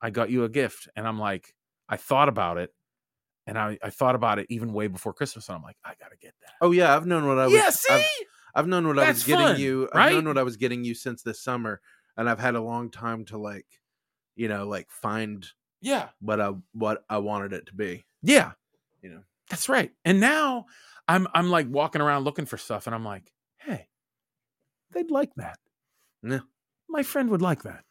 [0.00, 1.54] I got you a gift, and I'm like,
[1.88, 2.72] I thought about it,
[3.46, 6.16] and I I thought about it even way before Christmas, and I'm like, I gotta
[6.20, 6.52] get that.
[6.60, 7.54] Oh yeah, I've known what I was.
[7.54, 8.06] yeah, see, I've,
[8.54, 9.88] I've known what I was getting fun, you.
[9.92, 10.12] I've right?
[10.12, 11.80] known what I was getting you since this summer,
[12.16, 13.66] and I've had a long time to like,
[14.36, 15.46] you know, like find
[15.82, 18.04] yeah, what I what I wanted it to be.
[18.22, 18.52] yeah,
[19.02, 19.22] You know.
[19.50, 19.90] That's right.
[20.04, 20.64] And now
[21.06, 23.88] I'm I'm like walking around looking for stuff, and I'm like, hey,
[24.92, 25.58] they'd like that.
[26.22, 26.40] Yeah.
[26.88, 27.84] My friend would like that.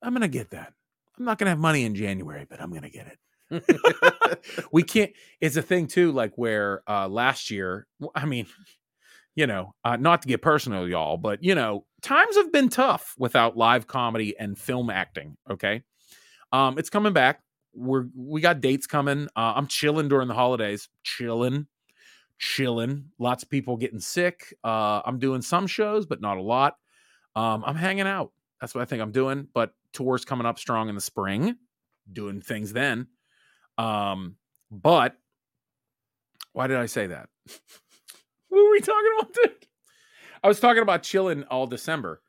[0.00, 0.72] I'm gonna get that.
[1.18, 3.18] I'm not gonna have money in January, but I'm gonna get it.
[4.72, 5.10] we can't.
[5.40, 7.86] It's a thing too, like where uh last year.
[8.14, 8.46] I mean,
[9.34, 13.14] you know, uh, not to get personal, y'all, but you know, times have been tough
[13.18, 15.36] without live comedy and film acting.
[15.50, 15.82] Okay,
[16.52, 17.42] um, it's coming back.
[17.74, 19.28] We're we got dates coming.
[19.36, 20.88] Uh, I'm chilling during the holidays.
[21.02, 21.66] Chilling,
[22.38, 23.10] chilling.
[23.18, 24.54] Lots of people getting sick.
[24.64, 26.76] Uh, I'm doing some shows, but not a lot.
[27.36, 28.32] Um, I'm hanging out.
[28.60, 29.48] That's what I think I'm doing.
[29.54, 31.56] But tours coming up strong in the spring.
[32.12, 33.06] Doing things then.
[33.76, 34.36] Um,
[34.70, 35.16] but
[36.52, 37.28] why did I say that?
[38.48, 39.34] what were we talking about?
[39.34, 39.66] Dude?
[40.42, 42.22] I was talking about chilling all December,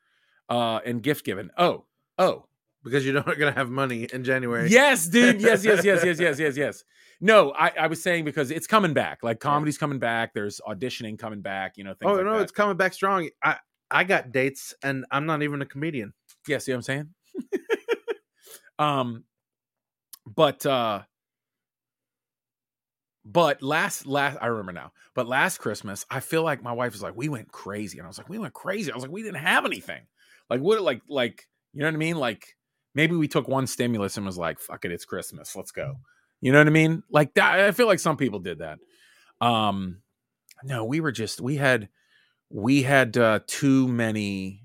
[0.50, 1.50] uh, and gift giving.
[1.58, 1.86] Oh,
[2.18, 2.46] oh,
[2.84, 4.70] because you're not gonna have money in January.
[4.70, 5.42] Yes, dude.
[5.42, 6.84] Yes, yes, yes, yes, yes, yes, yes.
[7.22, 9.20] No, I, I was saying because it's coming back.
[9.24, 10.34] Like comedy's coming back.
[10.34, 11.74] There's auditioning coming back.
[11.78, 12.44] You know, things Oh like no, that.
[12.44, 13.30] it's coming back strong.
[13.44, 13.58] I
[13.92, 16.14] I got dates, and I'm not even a comedian.
[16.48, 17.10] Yeah, see what I'm saying?
[18.80, 19.26] um,
[20.26, 21.02] but uh,
[23.26, 24.92] but last last I remember now.
[25.14, 28.08] But last Christmas, I feel like my wife was like, "We went crazy," and I
[28.08, 30.02] was like, "We went crazy." I was like, "We didn't have anything."
[30.50, 30.82] Like what?
[30.82, 32.16] Like like you know what I mean?
[32.16, 32.56] Like
[32.96, 35.96] maybe we took one stimulus and was like, "Fuck it, it's Christmas, let's go."
[36.42, 37.04] You know what I mean?
[37.10, 37.60] Like that.
[37.60, 38.80] I feel like some people did that.
[39.42, 40.02] Um,
[40.64, 41.90] no, we were just we had
[42.50, 44.64] we had uh, too many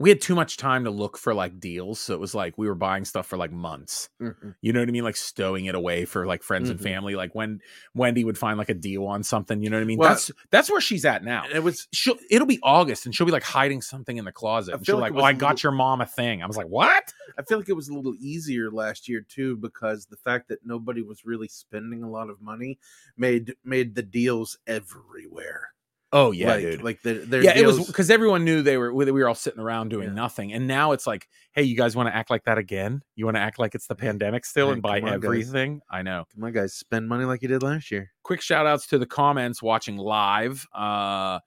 [0.00, 2.00] we had too much time to look for like deals.
[2.00, 4.08] So it was like we were buying stuff for like months.
[4.20, 4.54] Mhm.
[4.62, 5.04] You know what I mean?
[5.04, 6.82] Like stowing it away for like friends and Mhm.
[6.82, 7.14] family.
[7.16, 7.60] Like when
[7.94, 9.62] Wendy would find like a deal on something.
[9.62, 9.98] You know what I mean?
[9.98, 11.44] Well- that's that's where she's at now.
[11.52, 14.72] It was She'll it'll be August and she'll be like hiding something in the closet.
[14.72, 16.42] I And she'll like like, oh, I got little- your mom a thing.
[16.42, 17.12] I was like, what?
[17.38, 20.60] I feel like it was a little easier last year too because the fact that
[20.64, 22.78] nobody was really spending a lot of money
[23.18, 25.72] made made the deals everywhere.
[26.12, 26.82] Oh yeah, like, dude.
[26.82, 29.90] Like the, yeah, it was because everyone knew they were we were all sitting around
[29.90, 30.14] doing Yeah.
[30.14, 33.02] nothing, and now it's like, hey, you guys want to act like that again?
[33.14, 35.24] You want to act like it's the pandemic still Hey, and buy on, guys.
[35.24, 35.80] everything?
[35.88, 36.24] I know.
[36.42, 38.10] On, guys, spend money like you did last year.
[38.24, 40.66] quick shout outs to the comments watching live.
[40.74, 41.38] Uh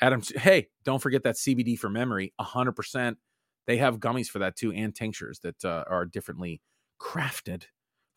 [0.00, 3.16] Adam, hey, don't forget that CBD for memory, 100%.
[3.68, 6.60] They have gummies for that too and tinctures that uh, are differently
[7.00, 7.64] crafted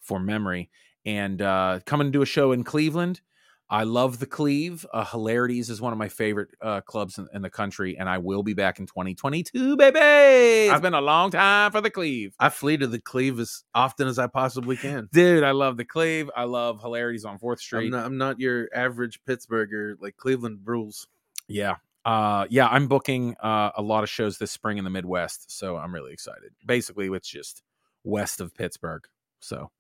[0.02, 0.70] for memory.
[1.06, 3.22] And uh coming to do a show in Cleveland.
[3.68, 4.86] I love the Cleve.
[4.94, 8.20] Uh, Hilarities is one of my favorite uh, clubs in, in the country, and I
[8.20, 9.98] will be back in 2022, baby.
[10.00, 12.36] It's I've- been a long time for the Cleve.
[12.40, 15.10] I flee to the Cleve as often as I possibly can.
[15.12, 16.30] Dude, I love the Cleve.
[16.36, 17.86] I love Hilarities on 4th Street.
[17.86, 21.08] I'm not, I'm not your average Pittsburgher like Cleveland rules.
[21.48, 21.78] Yeah.
[22.06, 25.76] Uh yeah, I'm booking uh a lot of shows this spring in the Midwest, so
[25.78, 26.52] I'm really excited.
[26.64, 27.64] Basically, it's just
[28.04, 29.04] west of Pittsburgh.
[29.40, 29.72] So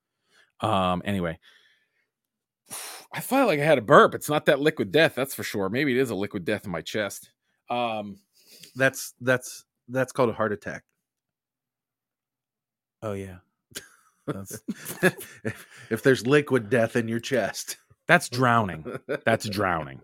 [0.61, 1.37] um anyway.
[3.13, 4.15] I felt like I had a burp.
[4.15, 5.69] It's not that liquid death, that's for sure.
[5.69, 7.31] Maybe it is a liquid death in my chest.
[7.69, 8.17] Um
[8.75, 10.83] That's that's that's called a heart attack.
[13.01, 13.37] oh yeah.
[14.27, 14.59] That's
[15.03, 18.85] if, if there's liquid death in your chest, that's drowning.
[19.25, 20.01] That's drowning.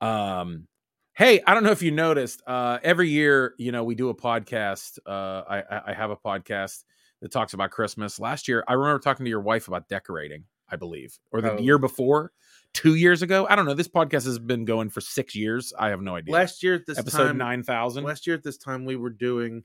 [0.00, 0.68] Um,
[1.14, 2.42] hey, I don't know if you noticed.
[2.46, 4.98] Uh, every year, you know, we do a podcast.
[5.04, 6.84] Uh, I, I- I have a podcast
[7.22, 8.20] that talks about Christmas.
[8.20, 10.44] Last year, I remember talking to your wife about decorating.
[10.70, 11.58] I believe, or the Oh.
[11.58, 12.32] year before,
[12.74, 13.46] two years ago.
[13.50, 13.74] I don't know.
[13.74, 15.72] This podcast has been going for six years.
[15.78, 16.32] I have no idea.
[16.34, 18.04] last year at this episode time, nine thousand.
[18.04, 19.64] last year at this time we were doing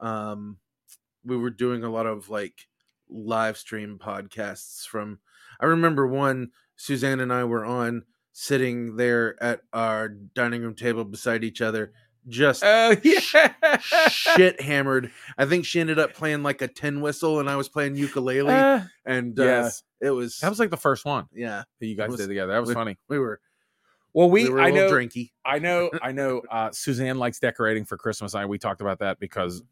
[0.00, 0.58] um
[1.24, 2.54] we were doing a lot of like
[3.08, 5.18] live stream podcasts from
[5.60, 11.04] i remember one suzanne and i were on sitting there at our dining room table
[11.04, 11.92] beside each other
[12.26, 17.38] just Oh yeah, shit hammered i think she ended up playing like a tin whistle
[17.40, 20.76] and i was playing ukulele Uh, and uh, yes, it was that was like the
[20.76, 22.52] first one yeah that you guys was- did together.
[22.52, 22.96] That was we- funny.
[23.08, 23.40] we were
[24.12, 26.42] Well, we, we, were a I little know drinky I know, I know.
[26.50, 28.34] Uh, Suzanne likes decorating for Christmas.
[28.34, 29.62] I we talked about that because,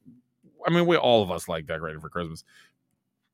[0.66, 2.44] I mean, we all of us like decorating for Christmas.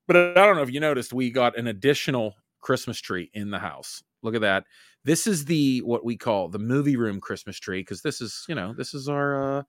[0.07, 3.59] But I don't know if you noticed, we got an additional Christmas tree in the
[3.59, 4.03] house.
[4.23, 4.65] Look at that.
[5.05, 8.55] This is the what we call the movie room Christmas tree because this is, you
[8.55, 9.63] know, this is our uh,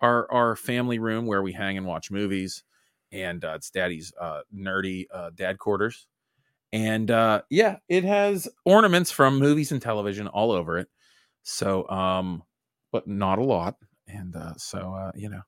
[0.00, 2.64] our our family room where we hang and watch movies,
[3.12, 6.06] and uh, it's Daddy's uh, nerdy uh, dad quarters.
[6.74, 10.88] And uh, yeah, it has ornaments from movies and television all over it.
[11.44, 12.42] So, um,
[12.90, 13.76] but not a lot.
[14.08, 15.42] And uh, so, uh, you know,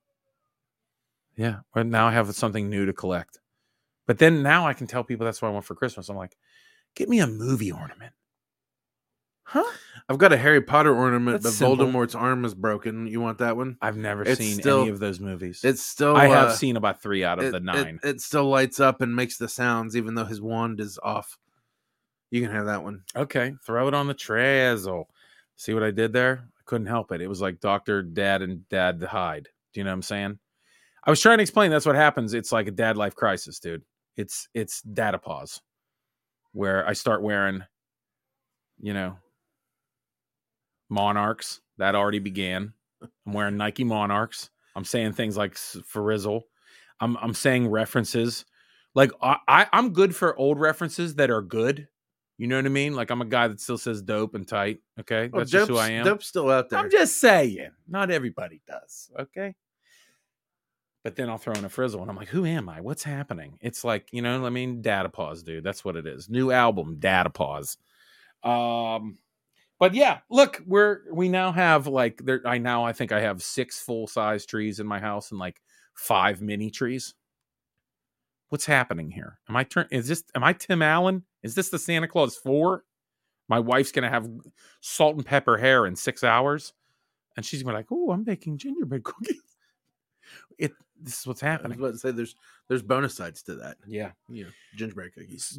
[1.37, 1.57] yeah.
[1.75, 3.41] But now I have something new to collect.
[4.07, 6.09] But then now I can tell people that's what I want for Christmas.
[6.09, 6.37] I'm like,
[6.95, 8.13] get me a movie ornament.
[9.49, 9.65] Huh?
[10.09, 11.87] i've got a harry potter ornament That's but simple.
[11.87, 14.99] voldemort's arm is broken you want that one I've never It's seen still- any of
[14.99, 15.61] those movies.
[15.65, 18.01] it's still I have uh, seen about three out of it, the it- nine.
[18.03, 21.39] It, still lights up and makes the sounds, even though his wand is off.
[22.31, 23.03] You can have that one.
[23.15, 25.09] okay, throw it on the trazzle.
[25.55, 26.49] See what I did there?
[26.59, 27.21] I couldn't help it.
[27.21, 29.49] It was like Doctor Dad and Dad to hide.
[29.73, 30.39] Do you know what I'm saying?
[31.05, 31.71] I was trying to explain.
[31.71, 32.35] That's what happens.
[32.35, 33.83] It's like a dad life crisis, dude.
[34.17, 35.61] It's it's data pause,
[36.53, 37.63] where I start wearing,
[38.81, 39.17] you know,
[40.89, 41.61] monarchs.
[41.79, 42.73] That already began.
[43.03, 44.51] I'm wearing Nike Monarchs.
[44.75, 46.45] I'm saying things like Frizzle.
[47.01, 48.45] I'm I'm saying references.
[48.95, 51.89] Like I, I I'm good for old references that are good.
[52.39, 52.95] You know what I mean?
[52.95, 54.81] Like I'm a guy that still says dope and tight.
[55.01, 56.05] Okay, Oh, that's just who I am.
[56.05, 56.79] Dope's still out there.
[56.79, 59.11] I'm just saying, not everybody does.
[59.19, 59.55] Okay.
[61.03, 62.81] But then I'll throw in a frizzle and I'm like, who am I?
[62.81, 63.59] What's happening?
[63.61, 65.63] It's like, you know, I mean, data pause, dude.
[65.63, 66.29] That's what it is.
[66.29, 67.77] New album, data pause.
[68.43, 69.17] Um,
[69.79, 73.43] but yeah, look, we're we now have like there I now I think I have
[73.43, 75.61] six full size trees in my house and like
[75.95, 77.15] five mini trees.
[78.49, 79.39] What's happening here?
[79.49, 81.25] Am I turn is this am I Tim Allen?
[81.43, 82.85] Is this the Santa Claus 4?
[83.49, 84.29] My wife's gonna have
[84.81, 86.73] salt and pepper hair in six hours,
[87.37, 89.41] and she's gonna be like, "Oh, I'm baking gingerbread cookies."
[90.59, 91.73] It this is what's happening.
[91.73, 92.35] I was about to say there's
[92.69, 93.77] there's bonus sides to that.
[93.87, 94.13] Yeah.
[94.29, 94.47] Yeah.
[94.77, 95.59] gingerbread cookies.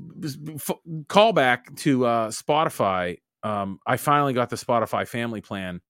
[1.08, 3.18] Call back to uh, Spotify.
[3.44, 5.82] Um, I finally got the Spotify family plan,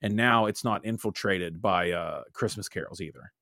[0.00, 3.32] and now it's not infiltrated by uh, Christmas carols either,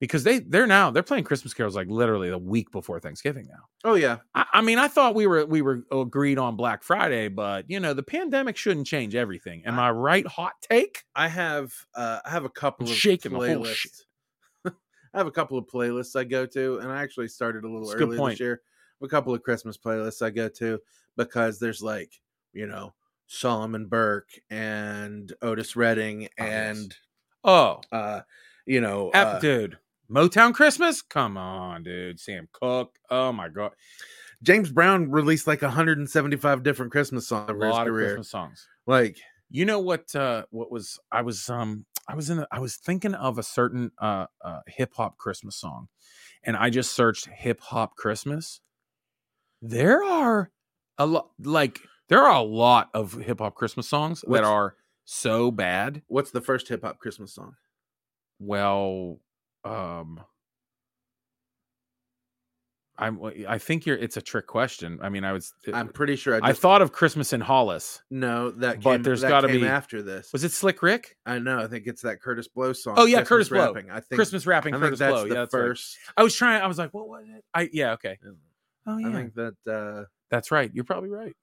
[0.00, 3.64] because they they're now they're playing Christmas carols like literally the week before Thanksgiving now.
[3.84, 7.28] Oh yeah, I, I mean, I thought we were we were agreed on Black Friday,
[7.28, 9.64] but you know the pandemic shouldn't change everything.
[9.66, 10.26] Am I right?
[10.26, 11.04] Hot take.
[11.14, 14.02] I have uh I have a couple I'm of shaking playlists.
[14.66, 17.90] I have a couple of playlists I go to, and I actually started a little
[17.92, 18.62] good early this year.
[19.00, 20.80] A couple of Christmas playlists I go to
[21.16, 22.12] because there's like
[22.52, 22.94] you know
[23.28, 26.78] Solomon Burke and Otis Redding Oh, yes.
[26.78, 26.96] and
[27.44, 28.22] Oh, uh
[28.66, 29.78] you know uh, dude,
[30.10, 31.02] Motown Christmas?
[31.02, 32.18] Come on, dude.
[32.18, 32.98] Sam Cooke.
[33.10, 33.72] Oh my god,
[34.42, 37.94] James Brown released like 175 different Christmas songs a lot of.
[37.94, 38.66] Christmas songs.
[38.86, 39.20] Like
[39.50, 40.14] You know what?
[40.14, 43.42] Uh, what was I was um I was in a, I was thinking of a
[43.42, 45.88] certain uh, uh hip hop Christmas song,
[46.42, 48.60] and I just searched hip hop Christmas.
[49.62, 50.50] There are
[50.98, 55.50] a lot like there are a lot of hip hop Christmas songs that are so
[55.50, 56.02] bad.
[56.08, 57.54] what's the first hip hop Christmas song?
[58.38, 59.20] Well,
[59.64, 60.20] um,
[62.98, 64.98] I'm I think you're it's a trick question.
[65.00, 68.02] I mean, I was I'm pretty sure I, I just, thought of Christmas in Hollis.
[68.10, 70.32] no that came, but there's that gotta came be- after this.
[70.32, 71.16] Was it Slick Rick?
[71.24, 71.60] I know.
[71.60, 72.94] I think it's that Kurtis Blow song.
[72.96, 73.66] Oh, yeah, Kurtis Blow.
[73.66, 73.90] rapping.
[73.90, 75.22] I think Christmas rapping I think Kurtis that's Blow.
[75.22, 75.60] the Yeah, that's right.
[75.60, 75.98] first.
[76.16, 76.60] I was trying.
[76.60, 77.44] I was like, what was it?
[77.54, 78.18] I yeah, okay.
[78.86, 80.70] Oh yeah, I think that uh, that's right.
[80.74, 81.36] You're probably right.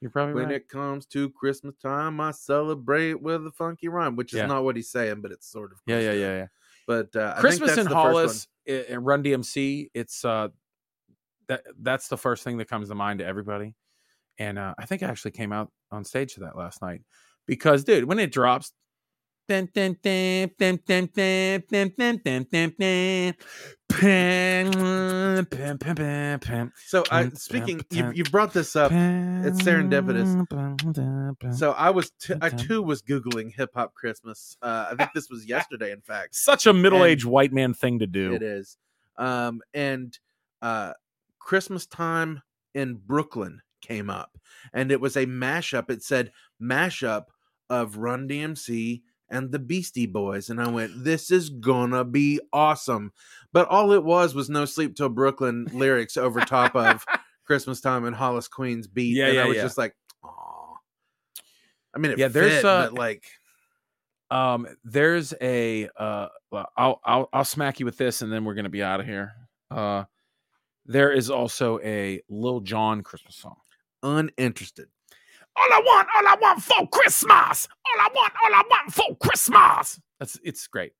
[0.00, 0.54] You're probably when right.
[0.56, 4.46] it comes to Christmas time, I celebrate with a funky rhyme, which is Yeah.
[4.46, 6.46] not what he's saying, but it's sort of yeah, yeah, yeah, yeah.
[6.86, 8.12] But uh, I think Christmas in the first one.
[8.14, 9.90] Hollis and Run DMC.
[9.92, 10.48] It's uh,
[11.48, 13.74] that that's the first thing that comes to mind to everybody.
[14.38, 17.02] And uh, I think I actually came out on stage to that last night
[17.46, 18.72] because, dude, when it drops.
[26.86, 28.92] So I, speaking, you you brought this up.
[28.92, 31.54] It's serendipitous.
[31.54, 34.56] So I was t- I too was googling hip hop Christmas.
[34.62, 36.34] Uh, I think this was yesterday, in fact.
[36.36, 38.32] such a middle-aged white man thing to do.
[38.32, 38.78] It is.
[39.16, 40.16] Um, and
[40.62, 40.92] uh,
[41.38, 42.42] Christmas time
[42.74, 44.38] in Brooklyn came up,
[44.72, 45.90] and it was a mashup.
[45.90, 46.30] It said
[46.62, 47.24] mashup
[47.68, 53.12] of Run DMC and the Beastie Boys, and I went, "This is gonna be awesome."
[53.52, 57.04] But all it was was "No Sleep Till Brooklyn" lyrics over top of
[57.46, 59.62] Christmas time and Hollis Queen's beat, Yeah, and yeah, I was yeah.
[59.62, 60.74] just like, "Aw."
[61.94, 63.24] I mean, it Yeah, there's, fit, uh, but like,
[64.30, 68.54] Um, there's a uh, well, I'll I'll I'll smack you with this, and then we're
[68.54, 69.32] gonna be out of here.
[69.70, 70.04] Uh,
[70.86, 73.56] there is also a Lil Jon Christmas song.
[74.02, 74.88] uninterested.
[75.56, 77.68] All I want, all I want for Christmas.
[77.86, 80.00] All I want, all I want for Christmas.
[80.18, 80.92] That's it's great.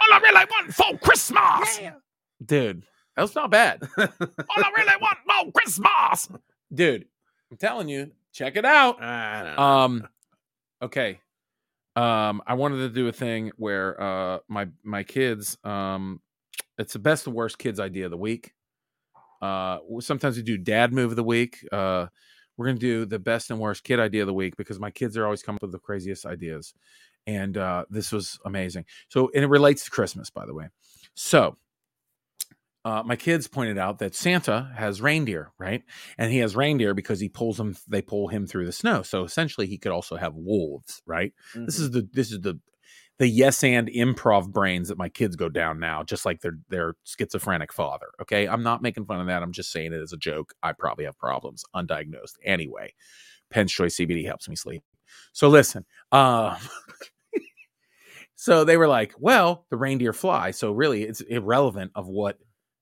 [0.00, 1.80] All I really want for Christmas,
[2.44, 2.82] dude.
[3.16, 3.82] that's not bad.
[3.98, 6.28] all I really want for Christmas,
[6.72, 7.06] dude.
[7.50, 9.00] I'm telling you, check it out.
[9.00, 9.62] I don't know.
[9.62, 10.08] Um,
[10.82, 11.20] okay.
[11.96, 16.20] Um, I wanted to do a thing where uh my my kids um
[16.76, 18.52] it's the best the worst kids idea of the week.
[19.40, 21.64] Uh sometimes we do dad move of the week.
[21.70, 22.06] Uh
[22.56, 25.16] we're gonna do the best and worst kid idea of the week because my kids
[25.16, 26.74] are always coming up with the craziest ideas.
[27.26, 28.84] And uh this was amazing.
[29.08, 30.68] So and it relates to Christmas, by the way.
[31.14, 31.56] So
[32.84, 35.82] uh, my kids pointed out that Santa has reindeer, right?
[36.18, 37.76] And he has reindeer because he pulls them.
[37.88, 39.00] They pull him through the snow.
[39.02, 41.32] So essentially, he could also have wolves, right?
[41.64, 41.80] This Mhm.
[41.80, 42.60] is the this is the
[43.18, 46.94] the yes and improv brains that my kids go down now, just like their their
[47.04, 48.08] schizophrenic father.
[48.22, 49.42] Okay, I'm not making fun of that.
[49.42, 50.54] I'm just saying it as a joke.
[50.62, 52.34] I probably have problems, undiagnosed.
[52.44, 52.92] Anyway,
[53.50, 54.82] Penn's Choice CBD helps me sleep.
[55.32, 56.56] So listen, um,
[58.36, 60.50] so they were like, well, the reindeer fly.
[60.50, 62.38] So really, it's irrelevant of what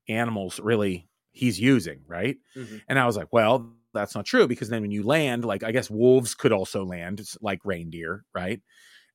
[0.08, 2.36] animals really he's using, right?
[2.56, 2.82] Mhm.
[2.88, 5.72] And I was like, well, that's not true because then when you land, like I
[5.72, 8.60] guess wolves could also land it's like reindeer, right?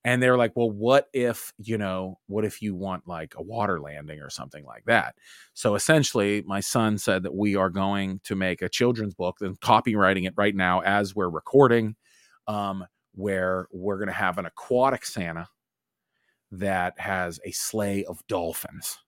[0.07, 3.43] And they were like, well, what if, you know, what if you want like a
[3.43, 5.15] water landing or something like that?
[5.53, 9.59] So essentially, my son said that we are going to make a children's book and
[9.59, 11.97] copywriting it right now as we're recording,
[12.47, 12.85] um,
[13.15, 15.49] where we're going to have an aquatic Santa
[16.51, 18.99] that has a sleigh of dolphins.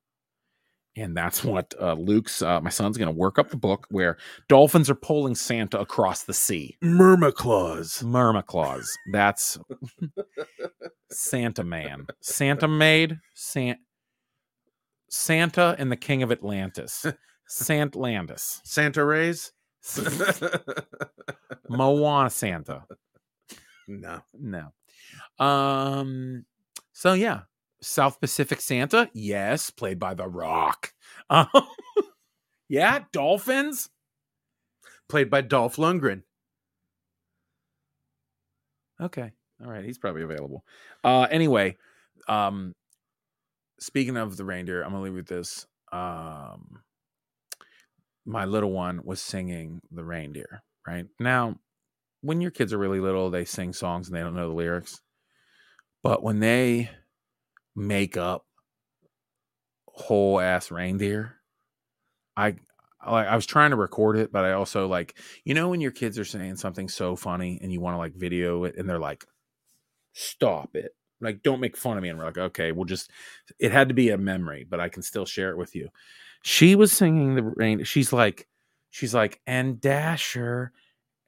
[0.99, 4.17] And that's what uh, Luke's, uh, my son's going to work up the book where
[4.47, 6.77] dolphins are pulling Santa across the sea.
[6.83, 8.03] Myrmaclaws.
[8.03, 8.87] Myrmaclaws.
[9.11, 9.57] That's
[11.11, 12.07] Santa Man.
[12.21, 13.19] Santa maid.
[13.33, 13.79] San-
[15.09, 17.05] Santa and the King of Atlantis.
[17.47, 18.61] Sant Landis.
[18.63, 19.51] Santa Rays?
[21.69, 22.83] Moana Santa.
[23.87, 24.19] no.
[24.33, 24.73] No.
[25.43, 26.45] Um.
[26.91, 27.41] So yeah,
[27.81, 29.09] South Pacific Santa.
[29.13, 30.93] Yes, played by The Rock.
[31.31, 31.47] Um,
[32.69, 33.89] yeah, dolphins.
[35.09, 36.23] Played by Dolph Lundgren.
[38.99, 39.31] Okay.
[39.63, 39.83] All right.
[39.85, 40.63] He's probably available.
[41.03, 41.77] Uh anyway,
[42.27, 42.73] um
[43.79, 45.67] speaking of the reindeer, I'm gonna leave with this.
[45.91, 46.79] Um
[48.25, 51.05] my little one was singing the reindeer, right?
[51.19, 51.55] Now,
[52.21, 55.01] when your kids are really little, they sing songs and they don't know the lyrics.
[56.03, 56.89] But when they
[57.79, 58.45] make up
[59.87, 61.35] whole ass reindeer.
[62.37, 62.55] I
[63.07, 65.91] like I was trying to record it, but I also like you know when your
[65.91, 68.99] kids are saying something so funny and you want to like video it and they're
[68.99, 69.25] like,
[70.13, 72.09] "Stop it!" Like don't make fun of me.
[72.09, 73.11] And we're like, okay, we'll just.
[73.59, 75.89] It had to be a memory, but I can still share it with you.
[76.43, 77.83] She was singing the rain.
[77.83, 78.47] She's like,
[78.89, 80.71] she's like, and Dasher.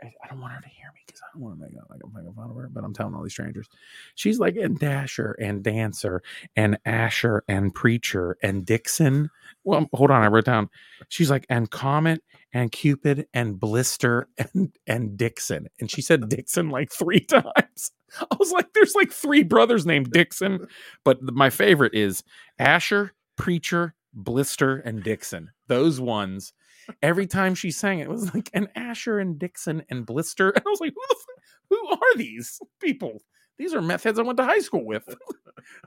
[0.03, 2.13] I don't want her to hear me because I don't want to make like I'm
[2.13, 3.67] making fun of her, but I'm telling all these strangers.
[4.15, 6.21] She's like, and Dasher and Dancer
[6.55, 9.29] and Asher and Preacher and Dixon.
[9.63, 10.69] Well, hold on, I wrote down.
[11.09, 12.23] She's like, and Comet
[12.53, 15.67] and Cupid and Blister and and Dixon.
[15.79, 17.91] And she said Dixon like three times.
[18.19, 20.67] I was like, there's like three brothers named Dixon.
[21.03, 22.23] But my favorite is
[22.59, 25.51] Asher, Preacher, Blister, and Dixon.
[25.67, 26.53] Those ones.
[27.01, 30.49] Every time she sang it, it was like an Asher and Dixon and Blister.
[30.55, 33.21] And I was like, who the f- who are these people?
[33.57, 35.07] These are meth heads I went to high school with.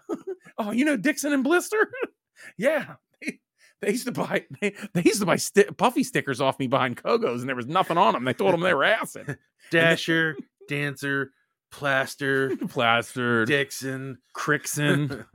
[0.58, 1.90] oh, you know Dixon and Blister?
[2.56, 2.94] yeah.
[3.20, 3.40] They,
[3.80, 6.96] they used to buy they, they used to buy sti- puffy stickers off me behind
[6.96, 8.24] Kogo's and there was nothing on them.
[8.24, 9.38] They told them they were acid.
[9.70, 10.36] Dasher,
[10.68, 11.32] Dancer,
[11.70, 15.26] Plaster, Plastered, Dixon, Crixon,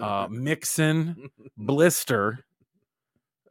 [0.00, 2.44] uh, Mixon, Blister.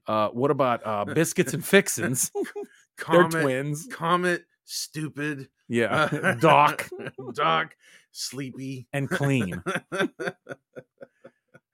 [0.07, 2.31] Uh, what about uh, Biscuits and Fixins?
[3.09, 3.87] They're twins.
[3.91, 6.35] Comet, Stupid, Yeah.
[6.39, 6.89] Doc
[7.33, 7.75] Doc,
[8.11, 9.61] Sleepy, and Clean.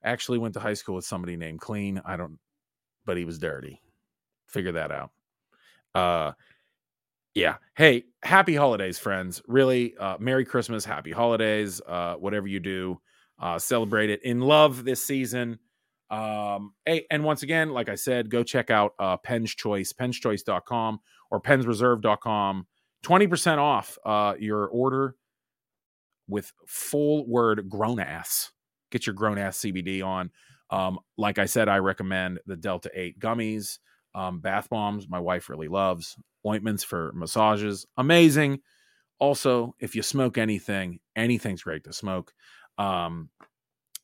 [0.04, 2.02] Actually went to high school with somebody named Clean.
[2.06, 2.40] I don't,
[3.06, 3.82] but he was dirty.
[4.48, 5.12] Figure that out.
[5.94, 6.32] Uh,
[7.34, 7.58] yeah.
[7.76, 9.42] Hey, happy holidays, friends.
[9.48, 11.82] Really, uh, Merry Christmas, Happy Holidays.
[11.86, 13.00] Uh, whatever you do,
[13.40, 15.60] uh, celebrate it in love this season.
[16.10, 21.00] Um, hey, and once again, like I said, go check out uh, Penn's Choice, pennschoice.com
[21.32, 22.68] or pennsreserve.com.
[23.06, 25.16] 20% off uh, your order
[26.28, 28.52] with full word grown ass.
[28.92, 30.32] Get your grown ass CBD on.
[30.70, 33.80] Um, like I said, I recommend the Delta 8 gummies,
[34.16, 35.08] um, bath bombs.
[35.08, 37.86] My wife really loves ointments for massages.
[37.98, 38.60] Amazing.
[39.20, 42.34] Also, if you smoke anything, anything's great to smoke.
[42.78, 43.30] Um,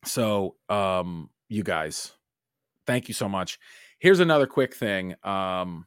[0.06, 2.14] so, um, you guys,
[2.86, 3.60] thank you so much.
[4.00, 5.16] Here's another quick thing.
[5.24, 5.86] Um,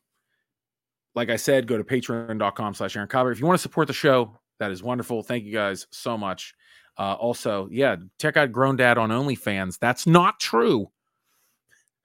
[1.14, 3.28] like I said, go to patreon.com slash Aaron Cobb.
[3.28, 5.22] If you want to support the show, that is wonderful.
[5.22, 6.54] Thank you guys so much.
[6.98, 9.78] Uh, also, yeah, check out Grown Dad on OnlyFans.
[9.78, 10.90] That's not true.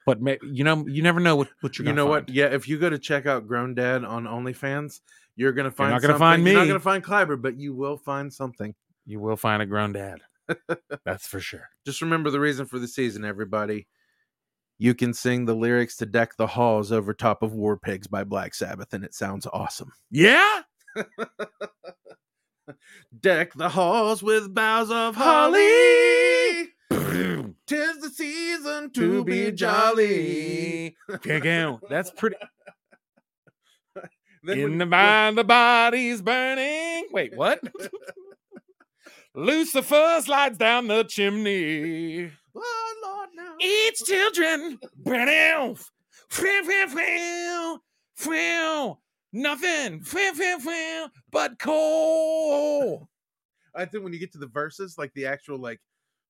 [0.06, 2.28] But ma- you know, you never know what, what you're you know what?
[2.28, 5.02] Yeah, if you go to check out Grown Dad on OnlyFans,
[5.36, 5.91] you're gonna find.
[5.91, 6.20] not gonna something.
[6.20, 8.74] find You're not gonna find Kleiber, but you will find something.
[9.06, 10.22] You will find a grown dad.
[11.06, 11.70] That's for sure.
[11.86, 13.88] Just remember the reason for the season, everybody.
[14.78, 18.24] You can sing the lyrics to "Deck the Halls" over top of "War Pigs" by
[18.24, 19.91] Black Sabbath, and it sounds awesome.
[20.10, 20.62] Yeah.
[23.20, 26.70] Deck the halls with boughs of Holly.
[27.68, 30.95] Tis the season to be jolly.
[31.89, 32.38] That's pretty.
[34.47, 37.08] In the mind, the body's burning.
[37.12, 37.62] Wait, what?
[39.34, 42.32] Lucifer slides down the chimney.
[42.55, 43.55] Oh Lord, now.
[43.61, 44.77] Eats children.
[44.97, 45.77] Burning.
[46.29, 47.77] Frow, frow, frow,
[48.15, 48.99] frow.
[49.34, 50.03] Nothing.
[51.32, 53.07] But coal.
[53.73, 55.79] I think when you get to the verses, like the actual like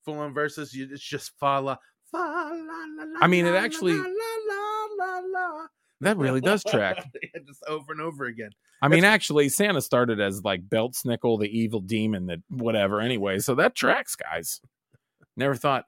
[0.05, 1.77] full on verses, you, it's just fa la
[2.11, 3.19] fa la la la.
[3.19, 5.67] I mean, it actually- la la la la.
[6.01, 6.97] That really does track.
[7.47, 8.49] Just over and over again.
[8.81, 12.99] I mean, actually, Santa started as like Belsnickel, the evil demon that whatever.
[12.99, 14.61] Anyway, so that tracks, guys.
[15.37, 15.85] Never thought.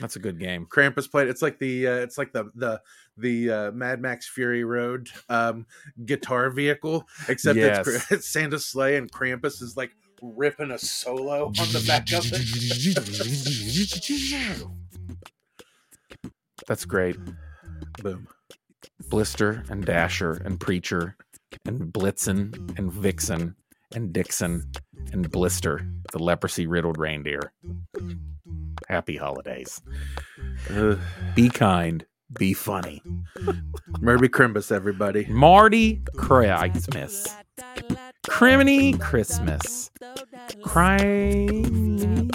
[0.00, 0.66] That's a good game.
[0.66, 1.28] Krampus played.
[1.28, 2.80] It's like the uh, it's like the the
[3.16, 5.66] the uh, Mad Max Fury Road um,
[6.04, 8.06] guitar vehicle, except it's, Yes.
[8.10, 9.92] It's Santa's sleigh and Krampus is like
[10.22, 12.42] ripping a solo on the back of it.
[16.66, 17.16] That's great.
[18.02, 18.26] Boom.
[19.08, 21.16] Blister and Dasher and Preacher
[21.66, 23.54] and Blitzen and Vixen
[23.94, 24.70] and Dixon
[25.12, 27.52] and Blister, the leprosy riddled reindeer.
[28.88, 29.80] Happy holidays.
[30.70, 30.98] Ugh.
[31.34, 32.06] Be kind.
[32.38, 33.02] Be funny.
[34.00, 35.26] Merry Crimbus, everybody.
[35.26, 37.36] Marty Christmas.
[38.26, 39.90] Criminy Christmas.
[40.62, 42.30] Crime.